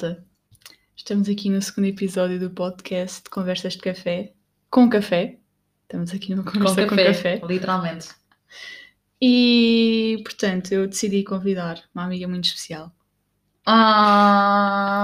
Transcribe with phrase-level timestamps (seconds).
[0.00, 0.24] Malta.
[0.96, 4.32] Estamos aqui no segundo episódio do podcast de Conversas de Café.
[4.70, 5.38] Com café.
[5.82, 7.42] Estamos aqui no Conversa com Café.
[7.46, 8.08] literalmente.
[9.20, 12.90] E, portanto, eu decidi convidar uma amiga muito especial.
[13.66, 14.96] Ah,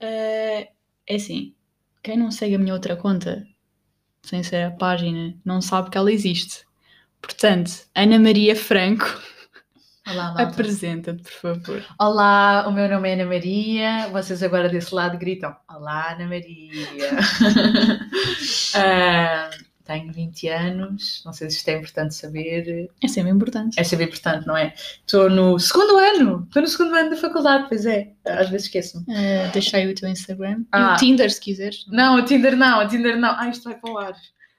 [0.00, 0.70] Eh,
[1.06, 1.54] é assim,
[2.02, 3.46] quem não segue a minha outra conta,
[4.22, 6.64] sem ser a página, não sabe que ela existe.
[7.20, 9.04] Portanto, Ana Maria Franco,
[10.10, 10.42] olá, malta.
[10.44, 11.84] apresenta-te, por favor.
[11.98, 14.08] Olá, o meu nome é Ana Maria.
[14.12, 16.72] Vocês agora desse lado gritam: Olá, Ana Maria.
[18.74, 19.50] Ah,
[19.84, 22.90] tenho 20 anos, não sei se isto é importante saber.
[23.02, 23.80] É sempre importante.
[23.80, 24.74] É saber, portanto, não é?
[24.76, 28.12] Estou no segundo ano, estou no segundo ano da faculdade, pois é.
[28.26, 29.04] Às vezes esqueço-me.
[29.08, 30.60] Eh, deixa aí o teu Instagram.
[30.60, 30.92] E Ah.
[30.94, 31.86] o Tinder, se quiseres.
[31.88, 33.34] Não, o Tinder não, o Tinder não.
[33.38, 34.12] Ah, isto vai para o ar.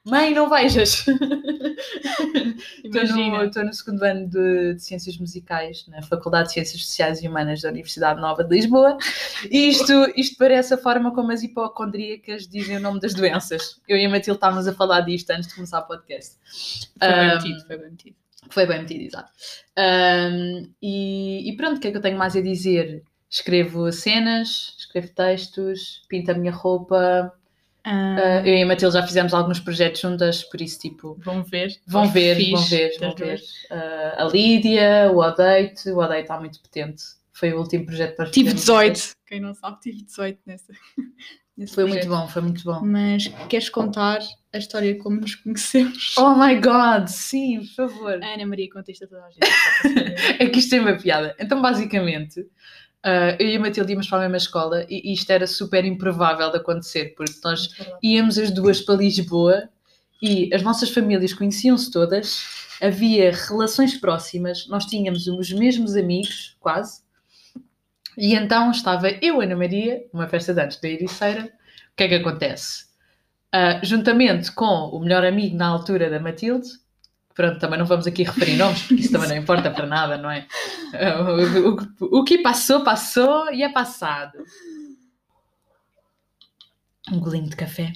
[0.05, 1.05] Mãe, não vejas!
[2.83, 7.27] Estou no, no segundo ano de, de Ciências Musicais na Faculdade de Ciências Sociais e
[7.27, 8.97] Humanas da Universidade Nova de Lisboa.
[9.49, 13.81] E isto, isto parece a forma como as hipocondríacas dizem o nome das doenças.
[13.87, 16.37] Eu e a Matilde estávamos a falar disto antes de começar o podcast.
[16.97, 18.15] Foi bem metido, foi bem metido.
[18.49, 19.31] Foi bem metido, exato.
[19.77, 23.03] Ahm, e, e pronto, o que é que eu tenho mais a dizer?
[23.29, 27.31] Escrevo cenas, escrevo textos, pinto a minha roupa.
[27.91, 31.43] Ah, Ah, eu e a Matilde já fizemos alguns projetos juntas, por isso, tipo, vão
[31.43, 31.69] ver.
[31.87, 33.39] Vão ver, Fixe vão ver, vão ver.
[33.71, 37.03] Uh, a Lídia, o Odeite, o Odeite está muito potente.
[37.33, 38.61] Foi o último projeto nós Tive fizemos.
[38.99, 39.15] 18.
[39.27, 40.73] Quem não sabe, tive 18 nessa.
[41.57, 42.21] nesse Foi muito projeto.
[42.21, 42.79] bom, foi muito bom.
[42.83, 44.19] Mas queres contar
[44.53, 46.15] a história como nos conhecemos?
[46.17, 48.21] Oh my god, sim, por favor.
[48.23, 49.39] A Ana Maria conta isto a toda a gente.
[49.39, 50.35] para.
[50.45, 51.35] É que isto é uma piada.
[51.39, 52.45] Então, basicamente,
[53.05, 56.51] uh, eu e a Matilde íamos para a mesma escola e isto era super improvável
[56.51, 57.69] de acontecer, porque nós
[58.01, 59.69] íamos as duas para Lisboa
[60.21, 62.43] e as nossas famílias conheciam-se todas,
[62.81, 67.01] havia relações próximas, nós tínhamos os mesmos amigos, quase,
[68.17, 71.45] e então estava eu, Ana Maria, numa festa de antes da Ericeira.
[71.45, 72.85] O que é que acontece?
[73.51, 76.67] Ah, juntamente com o melhor amigo na altura da Matilde,
[77.39, 80.29] pronto, também não vamos aqui referir nomes, porque isso também não importa para nada, não
[80.29, 80.45] é?
[81.21, 84.37] O, o- o que passou, passou e é passado.
[87.09, 87.93] Um golinho de café.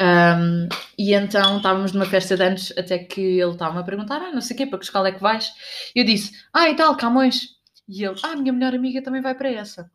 [0.00, 0.68] Ahm,
[0.98, 4.40] e então estávamos numa festa de anos até que ele estava a perguntar: Ah, não
[4.40, 5.52] sei o quê, para que escola é que vais?
[5.94, 7.50] E eu disse: Ah, e tal, Camões.
[7.88, 9.88] E ele: Ah, minha melhor amiga também vai para essa.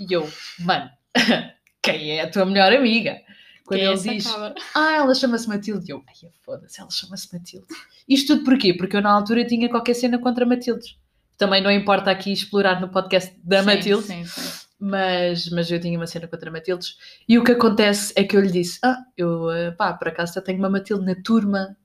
[0.00, 0.26] E eu:
[0.60, 0.90] Mano,
[1.82, 3.20] quem é a tua melhor amiga?
[3.66, 4.54] Quando é ele diz: cabra?
[4.74, 5.90] Ah, ela chama-se Matilde.
[5.90, 7.66] E eu: Ai, foda-se, ela chama-se Matilde.
[8.08, 8.72] Isto tudo porquê?
[8.72, 10.96] Porque eu na altura tinha qualquer cena contra Matildes.
[11.36, 14.66] Também não importa aqui explorar no podcast da Sim, Matilde Sim, sim.
[14.78, 16.96] mas, mas eu tinha uma cena contra Matildes.
[17.28, 20.34] E o que acontece é que eu lhe disse: Ah, eu, eh, pá, por acaso
[20.34, 21.76] já tenho uma Matilde na turma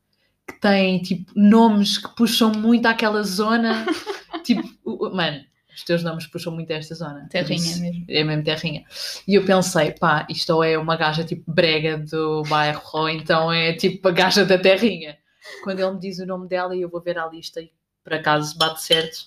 [0.47, 3.86] que tem, tipo, nomes que puxam muito àquela zona.
[4.44, 4.70] tipo,
[5.14, 5.44] mano,
[5.76, 7.28] os teus nomes puxam muito a esta zona.
[7.30, 8.06] Terrinha isso, mesmo.
[8.08, 8.84] É mesmo terrinha.
[9.28, 13.52] E eu pensei: pá, isto ou é uma gaja tipo brega do bairro, ou então
[13.52, 15.18] é tipo a gaja da terrinha.
[15.64, 17.72] Quando ele me diz o nome dela e eu vou ver a lista e
[18.04, 19.18] por acaso bate certo,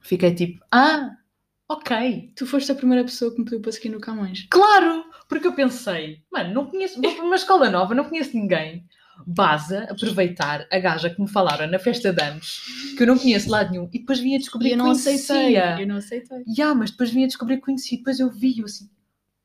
[0.00, 1.16] fiquei tipo: Ah,
[1.68, 2.32] ok.
[2.36, 4.46] Tu foste a primeira pessoa que me pediu para seguir no Camões.
[4.50, 5.04] Claro!
[5.28, 8.86] Porque eu pensei, mano, não conheço, vou para uma escola nova, não conheço ninguém.
[9.26, 12.62] Baza, aproveitar a gaja que me falaram na festa de anos,
[12.96, 14.90] que eu não conheço de lado nenhum, e depois vinha descobrir E eu que não
[14.90, 15.36] aceitei.
[15.36, 15.76] conhecia.
[15.80, 16.42] Eu não aceitei.
[16.58, 18.88] Ya, mas depois vinha descobrir que conhecia, depois eu vi, eu assim,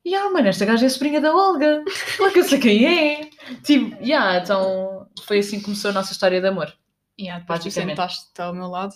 [0.06, 1.84] ya, mano, esta gaja é a sobrinha da Olga,
[2.18, 3.30] claro que eu sei quem é.
[3.64, 6.74] Tipo, ya, então foi assim que começou a nossa história de amor.
[7.20, 8.94] Yeah, depois tu sentaste ao meu lado,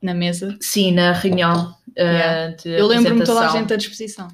[0.00, 0.56] na mesa.
[0.60, 2.56] Sim, na reunião uh, Yeah.
[2.56, 4.28] de Eu lembro-me toda a gente à disposição.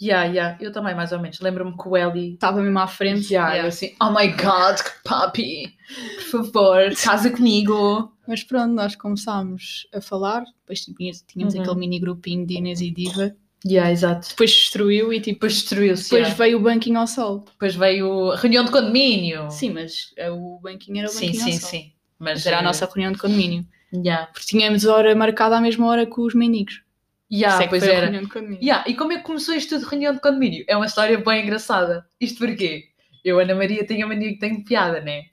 [0.00, 1.40] Ya, ya, eu também mais ou menos.
[1.40, 3.32] Lembro-me que o Eli Estava mesmo à frente.
[3.32, 3.64] Yeah, yeah.
[3.64, 5.76] eu assim, oh my god, que papi,
[6.16, 8.12] por favor, casa comigo.
[8.26, 10.44] Mas pronto, nós começámos a falar.
[10.60, 11.62] Depois tínhamos, tínhamos Uhum.
[11.62, 13.34] aquele mini grupinho de Inês e Diva.
[13.66, 14.28] Yeah, exato.
[14.28, 15.36] Depois destruiu e tipo.
[15.36, 16.04] Depois destruiu-se.
[16.04, 16.36] Depois yeah.
[16.36, 17.44] veio o banquinho ao sol.
[17.50, 19.50] Depois veio a reunião de condomínio.
[19.50, 21.52] Sim, mas eh, o banquinho era o sim, banquinho sim.
[21.52, 21.70] ao sol.
[21.70, 21.92] sim.
[22.20, 23.66] Mas era a eh, nossa reunião de condomínio.
[23.92, 24.26] Yeah.
[24.26, 26.82] Porque tínhamos hora marcada à mesma hora com os mendigos.
[27.30, 28.06] Yeah, Isso é que pois foi a era.
[28.06, 28.62] reunião de condomínio.
[28.62, 30.64] Yeah, E como é que começou isto tudo de reunião de condomínio?
[30.66, 32.06] É uma história bem engraçada.
[32.20, 32.84] Isto porquê?
[33.24, 35.24] Eu, Ana Maria, tenho a mania que tenho piada, né?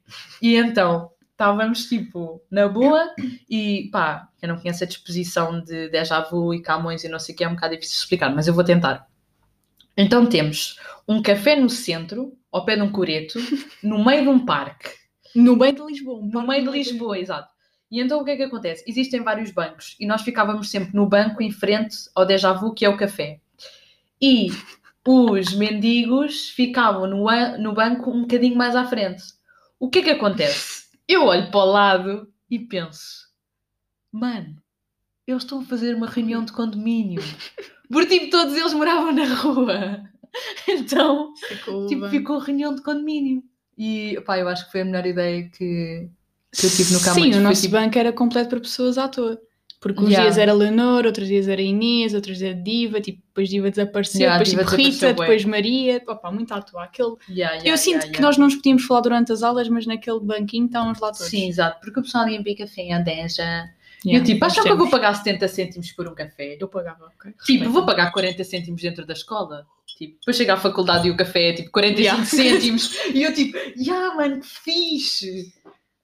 [0.41, 3.13] E então, estávamos tipo na boa
[3.49, 7.33] e pá, eu não conheço a disposição de déjà vu e Camões e não sei
[7.33, 9.07] o que, é um bocado difícil de explicar, mas eu vou tentar.
[9.95, 13.39] Então temos um café no centro, ao pé de um coreto,
[13.81, 14.89] no meio de um parque.
[15.33, 16.21] No meio de Lisboa.
[16.25, 17.54] No meio de Lisboa, exato.
[17.91, 18.83] E então o que é que acontece?
[18.87, 22.85] Existem vários bancos e nós ficávamos sempre no banco em frente ao déjà vu, que
[22.85, 23.39] é o café.
[24.21, 24.47] E
[25.07, 27.25] os mendigos ficavam no,
[27.59, 29.23] no banco um bocadinho mais à frente.
[29.79, 30.85] O que é que acontece?
[31.07, 33.29] Eu olho para o lado e penso:
[34.11, 34.55] mano,
[35.27, 37.21] eles estão a fazer uma reunião de condomínio.
[37.91, 40.03] Porque, tipo, todos eles moravam na rua.
[40.67, 42.09] Então, Ficou tipo, bem.
[42.09, 43.43] ficou reunião de condomínio.
[43.77, 46.09] E, pá, eu acho que foi a melhor ideia que,
[46.59, 47.27] que eu tive no Sim, Camões.
[47.27, 49.39] o Foi, nosso tipo, banco era completo para pessoas à toa.
[49.81, 50.23] Porque uns Yeah.
[50.23, 54.21] dias era Leonor, outros dias era Inês, outros dias era Diva, tipo, depois Diva desapareceu,
[54.21, 56.85] Yeah, depois Diva tipo Rita, depois Maria, opá, muito à toa.
[56.85, 57.13] Aquele...
[57.29, 60.65] yeah, eu sinto que nós não nos podíamos falar durante as aulas, mas naquele banquinho
[60.65, 61.27] estávamos lá todos.
[61.27, 61.79] Sim, exato.
[61.81, 63.65] Porque o pessoal ia beber café a 10 já.
[64.03, 66.57] E Yeah, eu, tipo, acham que eu vou pagar 70 cêntimos por um café?
[66.59, 67.31] Eu pagava, ok.
[67.45, 69.65] Tipo, vou pagar 40 cêntimos dentro da escola.
[69.97, 72.25] Tipo, depois chega à faculdade e o café é tipo 45 Yeah.
[72.25, 72.95] cêntimos.
[73.13, 75.53] E eu tipo, yeah, mano, que fixe.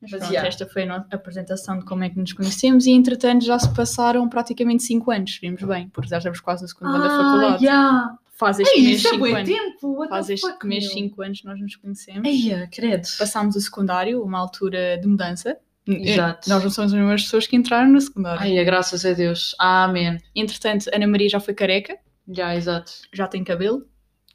[0.02, 0.48] Mas Mas, yeah.
[0.48, 4.28] esta foi a apresentação de como é que nos conhecemos e entretanto já se passaram
[4.28, 7.68] praticamente 5 anos, vimos bem, porque já estamos quase no segundo ano da faculdade.
[7.68, 8.18] Ah, yeah.
[8.40, 9.50] Faz este Ei, mês isso é 5 bom anos.
[9.50, 9.88] tempo.
[10.00, 10.94] What Faz este fuck, mês meu?
[10.94, 12.28] 5 anos nós nos conhecemos.
[12.28, 13.08] Eia, credo.
[13.20, 15.56] Passámos o secundário, uma altura de mudança.
[15.88, 16.50] Exato.
[16.50, 18.42] Nós não somos as mesmas pessoas que entraram no secundário.
[18.42, 19.56] Ai, graças a Deus.
[19.60, 20.18] Amém.
[20.36, 21.96] Entretanto, Ana Maria já foi careca,
[22.28, 22.92] Já, exato.
[23.14, 23.86] já tem cabelo.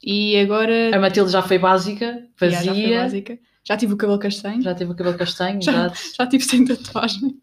[0.03, 2.99] E agora A Matilde já foi básica, já, já foi vazia.
[3.01, 3.39] básica.
[3.67, 5.87] Já tive o cabelo castanho, já, Já teve o cabelo castanho, Já.
[5.87, 6.29] exato.
[6.29, 7.33] tive sem tatuagens.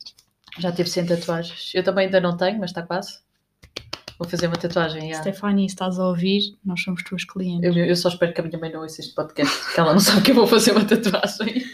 [0.59, 1.73] Já teve 100 tatuagens.
[1.75, 3.19] Eu também ainda não tenho, mas está quase.
[4.19, 5.21] Vou fazer uma tatuagem, já.
[5.21, 7.77] Stefania, se estás a ouvir, nós somos tuas clientes.
[7.77, 10.01] Eu, eu só espero que a minha mãe não ouça este podcast, que ela não
[10.01, 11.65] sabe que eu vou fazer uma tatuagem.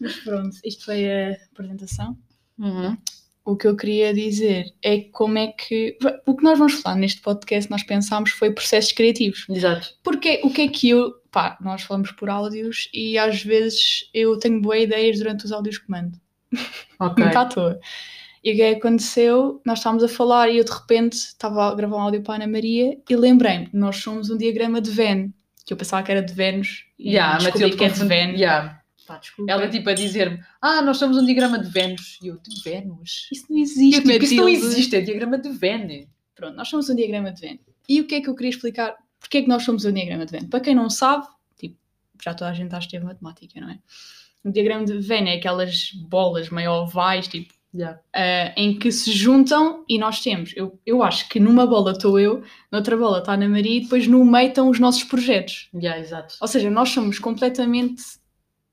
[0.00, 2.16] Mas pronto, isto foi a apresentação.
[2.58, 2.96] Uhum.
[3.44, 5.98] O que eu queria dizer é como é que.
[6.24, 9.44] O que nós vamos falar neste podcast, nós pensámos, foi processos criativos.
[9.50, 9.94] Exato.
[10.02, 11.12] Porque o que é que eu.
[11.34, 15.78] Pá, nós falamos por áudios e às vezes eu tenho boas ideias durante os áudios
[15.78, 16.16] que mando.
[17.00, 17.24] Ok.
[17.24, 17.80] Muito à toa.
[18.44, 19.60] E o que é que aconteceu?
[19.66, 22.36] Nós estávamos a falar e eu de repente estava a gravar um áudio para a
[22.36, 25.30] Ana Maria e lembrei-me nós somos um diagrama de Venn.
[25.66, 26.84] Que eu pensava que era de Vênus.
[26.96, 28.36] E Yeah, descobri Matilde que é de Venn.
[28.36, 28.80] Yeah.
[29.04, 29.20] Pá.
[29.48, 32.20] Ela tipo a dizer-me: Ah, nós somos um diagrama de Vênus.
[32.22, 33.28] E eu, de Vênus?
[33.32, 36.06] Isso não existe, eu, tipo, isso não existe, é diagrama de Venn.
[36.36, 37.58] Pronto, nós somos um diagrama de Venn.
[37.88, 38.94] E o que é que eu queria explicar?
[39.24, 40.48] Porquê é que nós somos um diagrama de Venn?
[40.50, 41.26] Para quem não sabe,
[41.58, 41.78] tipo,
[42.22, 43.78] já toda a gente acha que teve matemática, não é?
[44.44, 47.98] O diagrama de Venn é aquelas bolas meio ovais, tipo, Yeah.
[48.14, 50.52] ah, em que se juntam e nós temos.
[50.54, 53.80] Eu, eu acho que numa bola estou eu, noutra bola está a Ana Maria e
[53.80, 55.70] depois no meio estão os nossos projetos.
[55.74, 56.36] Yeah, exato.
[56.40, 58.00] Ou seja, nós somos completamente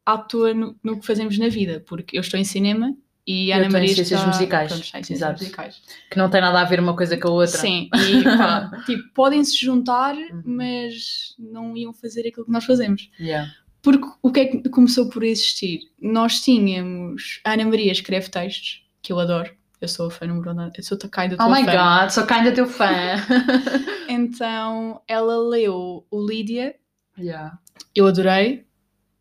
[0.06, 2.96] à toa no, no que fazemos na vida, porque eu estou em cinema
[3.26, 4.28] e a Ana Maria ciências está...
[4.28, 4.72] musicais.
[4.72, 5.42] Pronto, ciências Exato.
[5.44, 5.82] musicais.
[6.10, 7.58] Que não tem nada a ver uma coisa com a outra.
[7.58, 10.42] Sim, e pá, tipo, podem se juntar, Uhum.
[10.46, 13.10] mas não iam fazer aquilo que nós fazemos.
[13.20, 13.52] Yeah.
[13.82, 15.80] Porque o que é que começou por existir?
[16.00, 17.42] Nós tínhamos.
[17.44, 19.52] A Ana Maria escreve textos, que eu adoro.
[19.80, 21.72] Eu sou a fã número um, eu sou kinda Oh tua my fã.
[22.02, 22.88] god, sou kinda teu fã.
[24.08, 26.76] Então ela leu o Lídia,
[27.18, 27.58] yeah.
[27.96, 28.66] eu adorei,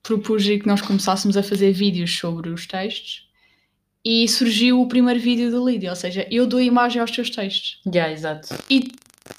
[0.02, 3.29] propus-lhe que nós começássemos a fazer vídeos sobre os textos
[4.04, 7.80] e surgiu o primeiro vídeo do Lídia, ou seja, eu dou imagem aos teus textos
[7.86, 8.54] Yeah, exato.
[8.68, 8.90] e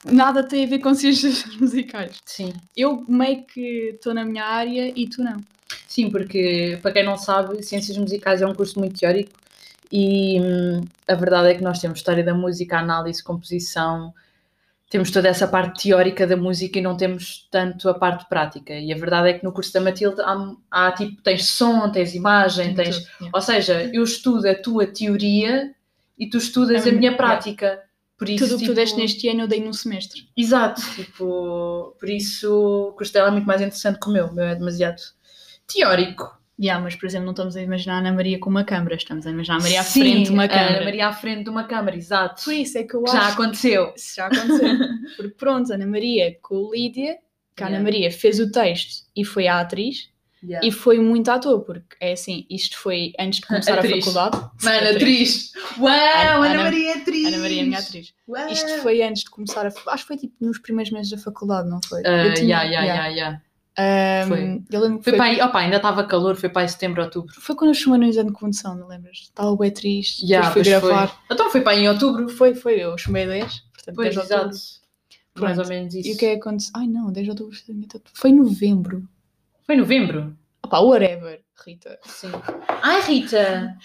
[0.05, 2.17] nada tem a ver com ciências musicais.
[2.25, 2.53] Sim.
[2.75, 5.37] Eu meio que estou na minha área e tu não.
[5.87, 9.31] Sim, porque para quem não sabe, Ciências Musicais é um curso muito teórico
[9.91, 14.13] e hum, a verdade é que nós temos História da Música, Análise, Composição,
[14.92, 18.74] temos toda essa parte teórica da música e não temos tanto a parte prática.
[18.74, 22.14] E a verdade é que no curso da Matilde há, há, tipo, tens som, tens
[22.14, 22.98] imagem, tens...
[22.98, 23.31] Tudo, yeah.
[23.33, 25.74] Ou seja, eu estudo a tua teoria
[26.19, 27.81] e tu estudas A a minha prática.
[28.18, 30.28] Por isso, Tudo o que tu tipo, deste neste ano eu dei num semestre.
[30.36, 34.28] Exato, tipo, por isso o curso dela é muito mais interessante que o meu.
[34.28, 35.02] O meu é demasiado
[35.66, 36.38] teórico.
[36.61, 39.25] Yeah, mas, por exemplo, não estamos a imaginar a Ana Maria com uma câmara, estamos
[39.25, 40.75] a imaginar a Maria à Sim, frente de uma a câmara.
[40.75, 42.44] Ana Maria à frente de uma câmara, exato.
[42.44, 43.94] Por isso é que eu Que acho já aconteceu.
[43.94, 44.77] que já aconteceu.
[45.18, 47.18] Porque pronto, Ana Maria com o Lídia,
[47.56, 47.80] que a Ana.
[47.80, 50.09] Maria fez o texto e foi a atriz,
[50.44, 50.68] Yeah.
[50.68, 53.94] e foi muito à toa, porque é assim, isto foi antes de começar Atriz.
[54.07, 54.49] a faculdade.
[54.63, 55.51] Mano, atriz!
[55.80, 57.27] Uau, Ana, Ana- Maria é atriz!
[57.27, 58.11] Ana Maria é minha atriz.
[58.27, 58.49] Uau.
[58.49, 59.71] Isto foi antes de começar a.
[59.91, 62.01] Acho que foi tipo nos primeiros meses da faculdade, não foi?
[62.03, 63.07] Ah, Eu tinha- yeah, yeah, yeah.
[63.07, 63.41] yeah, yeah.
[63.80, 64.61] Um, Foi.
[64.69, 67.33] Eu lembro Foi foi, para aí, opa, ainda estava calor, foi para aí setembro, outubro.
[67.40, 69.18] foi quando eu chamei no exame de condução, não lembras?
[69.19, 71.07] Estava bem triste, Yeah, fui gravar.
[71.07, 71.18] Foi.
[71.31, 72.28] Então foi para aí em outubro.
[72.28, 74.44] Foi, foi, eu chamei 10, portanto, Pois, 10 de exato.
[74.45, 74.81] outubro.
[75.40, 75.61] Mais Pronto.
[75.61, 76.09] ou menos isso.
[76.09, 76.71] E o que é que aconteceu?
[76.75, 77.57] Ai não, 10 de outubro
[78.13, 79.07] foi novembro.
[79.66, 80.35] Foi em novembro?
[80.63, 81.97] Opá, whatever, Rita.
[82.06, 82.31] Sim.
[82.83, 83.78] Ai, Rita!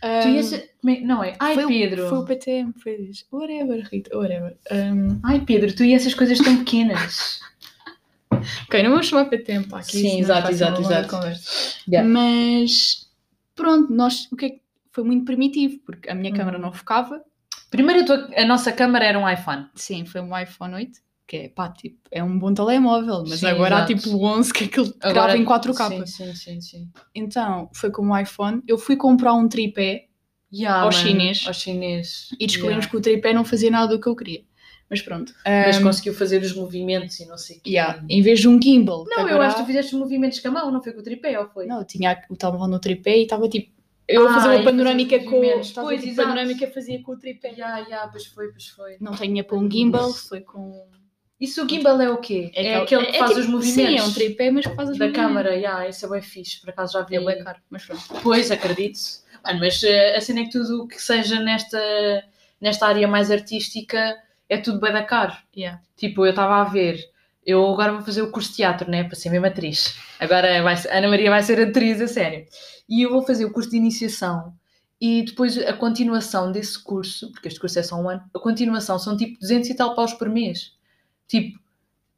[0.00, 1.34] Tu Um, como é- Não é?
[1.38, 2.08] Ai, foi, Pedro!
[2.08, 3.24] Foi o PTM, foi isso.
[3.32, 4.56] Whatever, Rita, whatever.
[4.70, 7.40] Um, Ai, Pedro, tu e essas coisas tão pequenas.
[8.66, 11.08] Ok, não vamos chamar PTM, pá, aqui Sim, senão exato, exato, exato.
[11.08, 11.74] conversa.
[11.88, 12.08] Yeah.
[12.08, 13.08] Mas,
[13.54, 14.60] pronto, nós, o que é que
[14.92, 16.36] foi muito primitivo, porque a minha Uhum.
[16.36, 17.20] câmera não focava.
[17.70, 19.66] Primeiro a, tua- a nossa câmara era um iPhone.
[19.74, 23.46] Sim, foi um iPhone 8, que é, pá, tipo, é um bom telemóvel, mas Sim,
[23.48, 23.94] agora há exato.
[23.94, 25.88] tipo o 11 que aquilo grava em 4K.
[25.88, 26.88] Sim, sim, sim, sim.
[27.14, 28.62] Então, foi como um iPhone.
[28.68, 30.06] Eu fui comprar um tripé
[30.52, 31.42] Yeah, ao mano, chinês.
[31.48, 32.28] Ao chinês.
[32.38, 32.90] e descobrimos Yeah.
[32.90, 34.42] que o tripé não fazia nada do que eu queria.
[34.90, 35.32] Mas pronto.
[35.44, 37.70] Mas Ahm, conseguiu fazer os movimentos e não sei o quê.
[37.70, 39.04] yeah, em vez de um gimbal.
[39.04, 40.92] que Não, eu agora acho que tu fizeste os movimentos com a mão, não foi
[40.92, 41.66] com o tripé, ou foi?
[41.66, 43.72] Não, eu tinha o telemóvel no tripé e estava tipo.
[44.06, 45.36] Eu a Ah, fazer e uma fazer panorâmica com.
[45.40, 46.28] a Pois, tipo, exato.
[46.28, 47.54] panorâmica fazia com o tripé.
[47.56, 48.96] Ya, ya, pois foi, pois foi.
[49.00, 50.86] Não tinha para um gimbal, foi com.
[51.40, 52.50] Isso o gimbal é o quê?
[52.54, 54.90] É, aquele que é faz tipo- os movimentos Sim, é um tripé, mas que faz
[54.90, 55.28] os da movimentos.
[55.34, 55.56] câmara.
[55.56, 57.16] Ya, isso é bem fixe, por acaso já vi.
[57.16, 58.02] É bué caro, mas pronto.
[58.22, 58.98] Pois, acredito.
[59.42, 61.78] Mano, mas eh, a cena é que tudo o que seja nesta,
[62.60, 64.16] nesta área mais artística
[64.48, 65.34] é tudo bem da caro.
[65.56, 65.80] Yeah.
[65.96, 66.98] Tipo, eu estava a ver,
[67.46, 69.04] eu agora vou fazer o curso de teatro, né?
[69.04, 69.96] Para ser mesmo atriz.
[70.18, 72.46] Agora vai Ana Maria vai ser atriz, a sério.
[72.88, 74.54] E eu vou fazer o curso de iniciação.
[75.00, 78.98] E depois a continuação desse curso, porque este curso é só um ano, a continuação
[78.98, 80.72] são tipo 200 e tal paus por mês.
[81.28, 81.58] Tipo,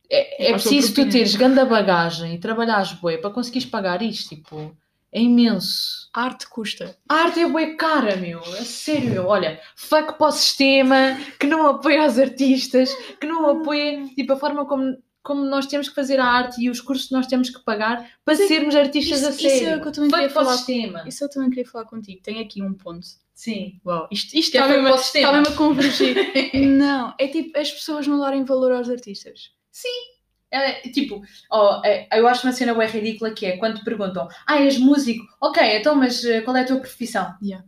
[0.09, 4.29] é, é preciso tu teres grande bagagem e trabalhares bué para conseguires pagar isto.
[4.29, 4.77] Tipo,
[5.17, 6.11] é imenso.
[6.13, 6.95] A arte custa.
[7.09, 8.39] A arte é bué cara, meu.
[8.41, 9.27] A sério, meu.
[9.27, 14.37] Olha, fuck para o sistema, que não apoia os artistas, que não apoia, tipo, a
[14.37, 17.49] forma como, como nós temos que fazer a arte e os cursos que nós temos
[17.49, 19.69] que pagar para Sim, sermos artistas Isso, a isso sério.
[19.69, 20.57] é o que eu também fuck queria falar.
[20.59, 21.05] sistema.
[21.09, 22.21] Isso eu também queria falar contigo.
[22.23, 23.07] Tenho aqui um ponto.
[23.35, 23.81] Sim.
[23.87, 26.17] Uau, isto, isto é está, fuck mesmo, está mesmo a convergir.
[26.77, 29.51] não, é tipo as pessoas não darem valor aos artistas.
[30.51, 34.29] É, tipo, ó, é, eu acho uma cena bem ridícula que é quando te perguntam,
[34.47, 35.25] ah, és músico?
[35.41, 37.35] Ok, então, mas eh, qual é a tua profissão?
[37.43, 37.65] Yeah.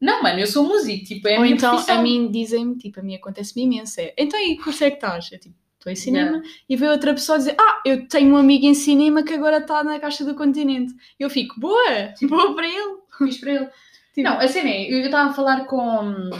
[0.00, 1.98] Não, mano, eu sou músico, tipo, é a Ou minha então profissão.
[1.98, 4.00] a mim dizem-me, tipo, a mim acontece-me imenso.
[4.00, 5.32] É, então e que curso é que estás?
[5.32, 8.66] Eu tipo, estou em cinema e vê outra pessoa dizer, ah, eu tenho um amigo
[8.66, 10.94] em cinema que agora está na Caixa do Continente.
[11.18, 12.96] Eu fico, boa, boa para ele.
[13.18, 13.68] Fiz para ele.
[14.14, 16.30] Tipo, Não, a cena é, eu estava a falar com,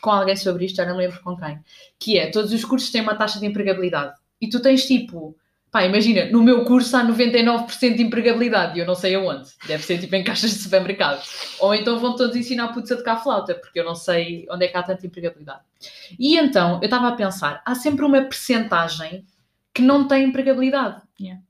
[0.00, 1.60] com alguém sobre isto, já não me lembro com quem,
[1.96, 4.12] que é, todos os cursos têm uma taxa de empregabilidade.
[4.40, 5.36] E tu tens tipo,
[5.70, 9.50] pá, imagina, no meu curso há 99% de empregabilidade e eu não sei aonde.
[9.66, 11.22] Deve ser tipo em caixas de supermercado.
[11.60, 14.68] Ou então vão todos ensinar putos a tocar flauta, porque eu não sei onde é
[14.68, 15.60] que há tanta empregabilidade.
[16.18, 19.24] E então, eu estava a pensar, há sempre uma percentagem
[19.74, 21.02] que não tem empregabilidade.
[21.20, 21.42] Yeah.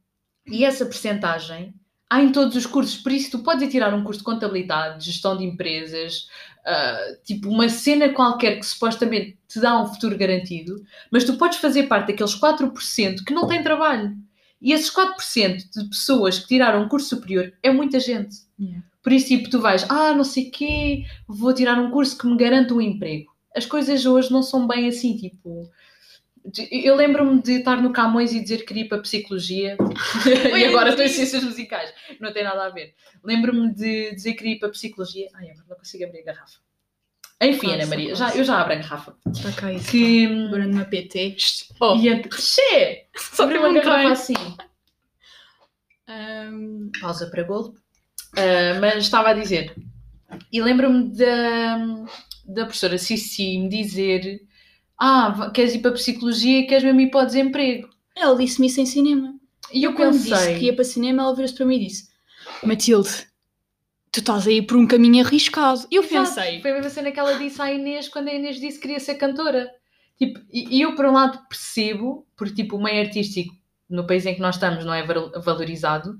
[0.46, 1.74] E essa percentagem
[2.10, 4.98] há em todos os cursos, por isso tu podes ir tirar um curso de contabilidade,
[4.98, 6.28] de gestão de empresas,
[6.64, 11.58] ah, tipo uma cena qualquer que supostamente te dá um futuro garantido, mas tu podes
[11.58, 14.14] fazer parte daqueles 4% que não têm trabalho.
[14.60, 18.36] E esses 4% de pessoas que tiraram um curso superior é muita gente.
[18.60, 18.84] Yeah.
[19.02, 22.36] Por isso, tipo, tu vais, ah, não sei quê, vou tirar um curso que me
[22.36, 23.32] garanta um emprego.
[23.56, 25.70] As coisas hoje não são bem assim, tipo...
[26.70, 29.76] Eu lembro-me de estar no Camões e dizer que queria ir para Psicologia
[30.56, 31.92] e agora estou em Ciências Musicais.
[32.20, 32.94] Não tem nada a ver.
[33.22, 35.28] Lembro-me de dizer que queria ir para Psicologia.
[35.34, 36.58] Ai, agora não consigo abrir a garrafa.
[37.40, 39.16] Enfim, Ana Maria, já, eu já abro a garrafa.
[39.32, 39.90] Está cá isso.
[39.90, 40.26] Que...
[40.26, 41.36] Agora numa PT.
[41.80, 42.22] Oh, E a...
[42.32, 43.06] Xê!
[43.16, 44.34] só teve uma um garrafa assim.
[46.08, 47.74] Ahm, pausa para golo.
[48.36, 49.74] Ah, mas estava a dizer,
[50.52, 52.04] e lembro-me da,
[52.46, 54.40] da professora Cici me dizer:
[54.98, 57.88] Ah, queres ir para a psicologia e queres mesmo ir para o desemprego?
[58.16, 59.34] ela disse-me isso em cinema.
[59.72, 62.08] E eu Quando disse que ia para cinema, ela virou-se para mim e disse:
[62.64, 63.27] Matilde,
[64.12, 65.86] tu estás aí por um caminho arriscado.
[65.90, 68.60] Eu Exato, pensei: Foi a mesma cena que ela disse à Inês quando a Inês
[68.60, 69.70] disse que queria ser cantora.
[70.18, 73.54] Tipo, e eu, por um lado, percebo, porque tipo, o meio artístico
[73.88, 76.18] no país em que nós estamos não é val- valorizado,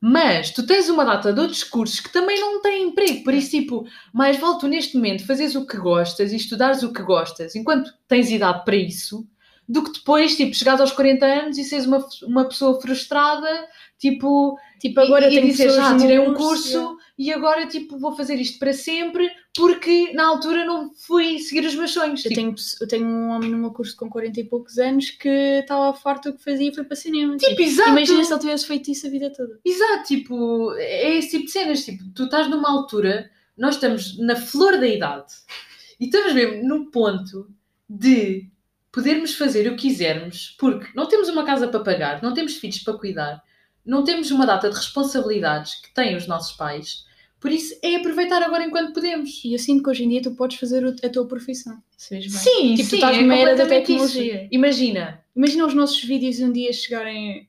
[0.00, 3.22] mas tu tens uma data de outros cursos que também não têm emprego.
[3.22, 6.92] Por isso, tipo, mais vale tu neste momento fazeres o que gostas e estudares o
[6.92, 9.26] que gostas enquanto tens idade para isso,
[9.68, 13.48] do que depois, tipo, chegares aos 40 anos e seres uma, uma pessoa frustrada,
[13.98, 17.96] tipo, Tipo, agora e, e tenho dizer, pessoas já tirei um curso, e agora tipo
[17.98, 22.24] vou fazer isto para sempre porque na altura não fui seguir os meus sonhos.
[22.24, 25.10] Eu Tipo, tenho, eu tenho um homem no meu curso com 40 e poucos anos
[25.10, 27.36] que estava farto do que fazia e foi para cinema.
[27.36, 29.60] tipo, exato, Imagina se ele tivesse feito isso a vida toda.
[29.64, 34.34] exato, tipo, é esse tipo de cenas, tipo, tu estás numa altura, nós estamos na
[34.34, 35.32] flor da idade
[36.00, 37.48] e estamos mesmo no ponto
[37.88, 38.48] de
[38.90, 42.80] podermos fazer o que quisermos, porque não temos uma casa para pagar, não temos filhos
[42.80, 43.42] para cuidar,
[43.84, 47.04] não temos uma data de responsabilidades que têm os nossos pais.
[47.40, 49.40] Por isso é aproveitar agora enquanto podemos.
[49.44, 51.82] E eu sinto que hoje em dia tu podes fazer o- a tua profissão.
[51.96, 52.40] Se vês bem.
[52.40, 54.42] Sim, Tipo, tu sim, estás é numa era da tecnologia.
[54.44, 54.48] isso.
[54.52, 57.48] Imagina, Imagina os nossos vídeos um dia chegarem.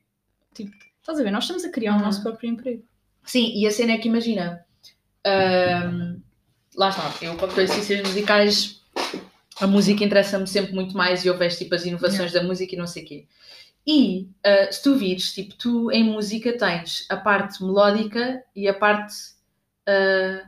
[0.54, 1.30] Tipo, estás a ver?
[1.30, 2.02] Nós estamos a criar o Uhum.
[2.02, 2.82] nosso próprio emprego.
[3.26, 4.64] sim, e a cena é que imagina,
[5.24, 6.16] ahm,
[6.76, 8.80] lá está, eu em ciências musicais,
[9.60, 12.78] a música interessa-me sempre muito mais e eu vejo tipo as inovações da música e
[12.78, 13.24] não sei o quê.
[13.86, 18.74] E ah, se tu vires, tipo, tu em música tens a parte melódica e a
[18.74, 19.14] parte
[19.86, 20.42] ah,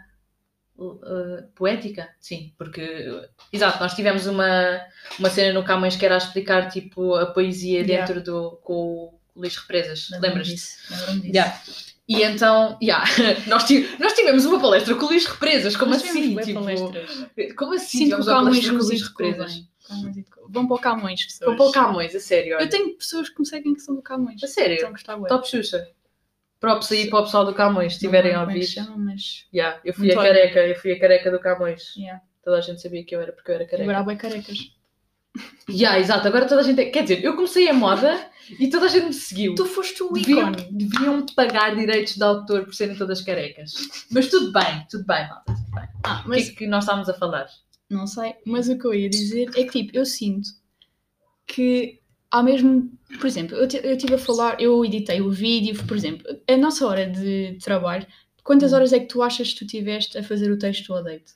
[0.78, 4.80] ah, poética, sim, porque exato, nós tivemos uma,
[5.18, 8.06] uma cena no Camões que era a explicar tipo a poesia Yeah.
[8.06, 10.62] dentro do com o Luís Represas, lembras-te?
[11.24, 11.60] Yeah.
[12.08, 13.04] E então, yeah,
[13.48, 16.22] nós, ti- nós tivemos uma palestra com o Luís Represas, como Nós assim?
[16.22, 17.26] tivemos Tipo, palestras.
[17.56, 17.98] como assim?
[17.98, 19.62] O tivemos uma palestra com o Luís Represas?
[19.88, 19.98] Bem.
[20.00, 20.46] Camões educou.
[20.48, 21.46] Vão para o Camões, pessoas.
[21.48, 22.56] Vou para o Camões, a sério.
[22.56, 22.64] olha.
[22.64, 24.42] Eu tenho pessoas que me seguem que são do Camões.
[24.42, 24.88] A sério?
[24.90, 25.18] Gostar.
[25.22, 25.88] Top Xuxa.
[26.58, 28.60] Props aí para o pessoal do Camões, se estiverem a ouvir.
[28.62, 29.46] é chama, mas...
[29.52, 30.32] Yeah, eu fui Muito a olha.
[30.32, 31.94] careca, eu fui a careca do Camões.
[31.96, 32.22] Yeah.
[32.42, 33.82] Toda a gente sabia que eu era porque eu era careca.
[33.82, 34.58] Agora há bué carecas.
[35.68, 36.80] Yeah, exato, agora toda a gente.
[36.80, 39.54] é- Quer dizer, eu comecei a moda e toda a gente me seguiu.
[39.54, 40.68] Tu foste o Deviam, ícone.
[40.72, 43.74] deviam pagar direitos de autor por serem todas carecas.
[44.10, 45.88] Mas tudo bem, tudo bem, malta, tudo bem.
[46.04, 47.48] Ah, O mas que é que nós estávamos a falar?
[47.88, 50.48] Não sei, mas o que eu ia dizer é que, tipo, eu sinto
[51.46, 52.00] que
[52.30, 52.90] há mesmo.
[53.20, 56.56] Por exemplo, eu ti- eu estive a falar, eu editei o vídeo, por exemplo, a
[56.56, 58.06] nossa hora de trabalho,
[58.42, 61.34] quantas horas é que tu achas que tu tiveste a fazer o texto ao date?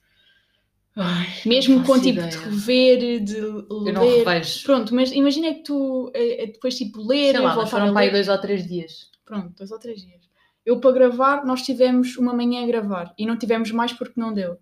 [0.97, 2.29] Ai, Mesmo com tipo ideia.
[2.31, 4.27] de rever, de Eu não ler.
[4.27, 4.65] revejo.
[4.65, 7.93] Pronto, mas imagina que tu eh, eh, depois tipo ler Sei lá, voltar foram a
[7.93, 8.13] para aí ler.
[8.15, 9.09] dois ou três dias.
[9.25, 10.29] Pronto, dois ou três dias.
[10.67, 14.35] Eu para gravar, nós tivemos uma manhã a gravar e não tivemos mais porque não
[14.35, 14.59] deu.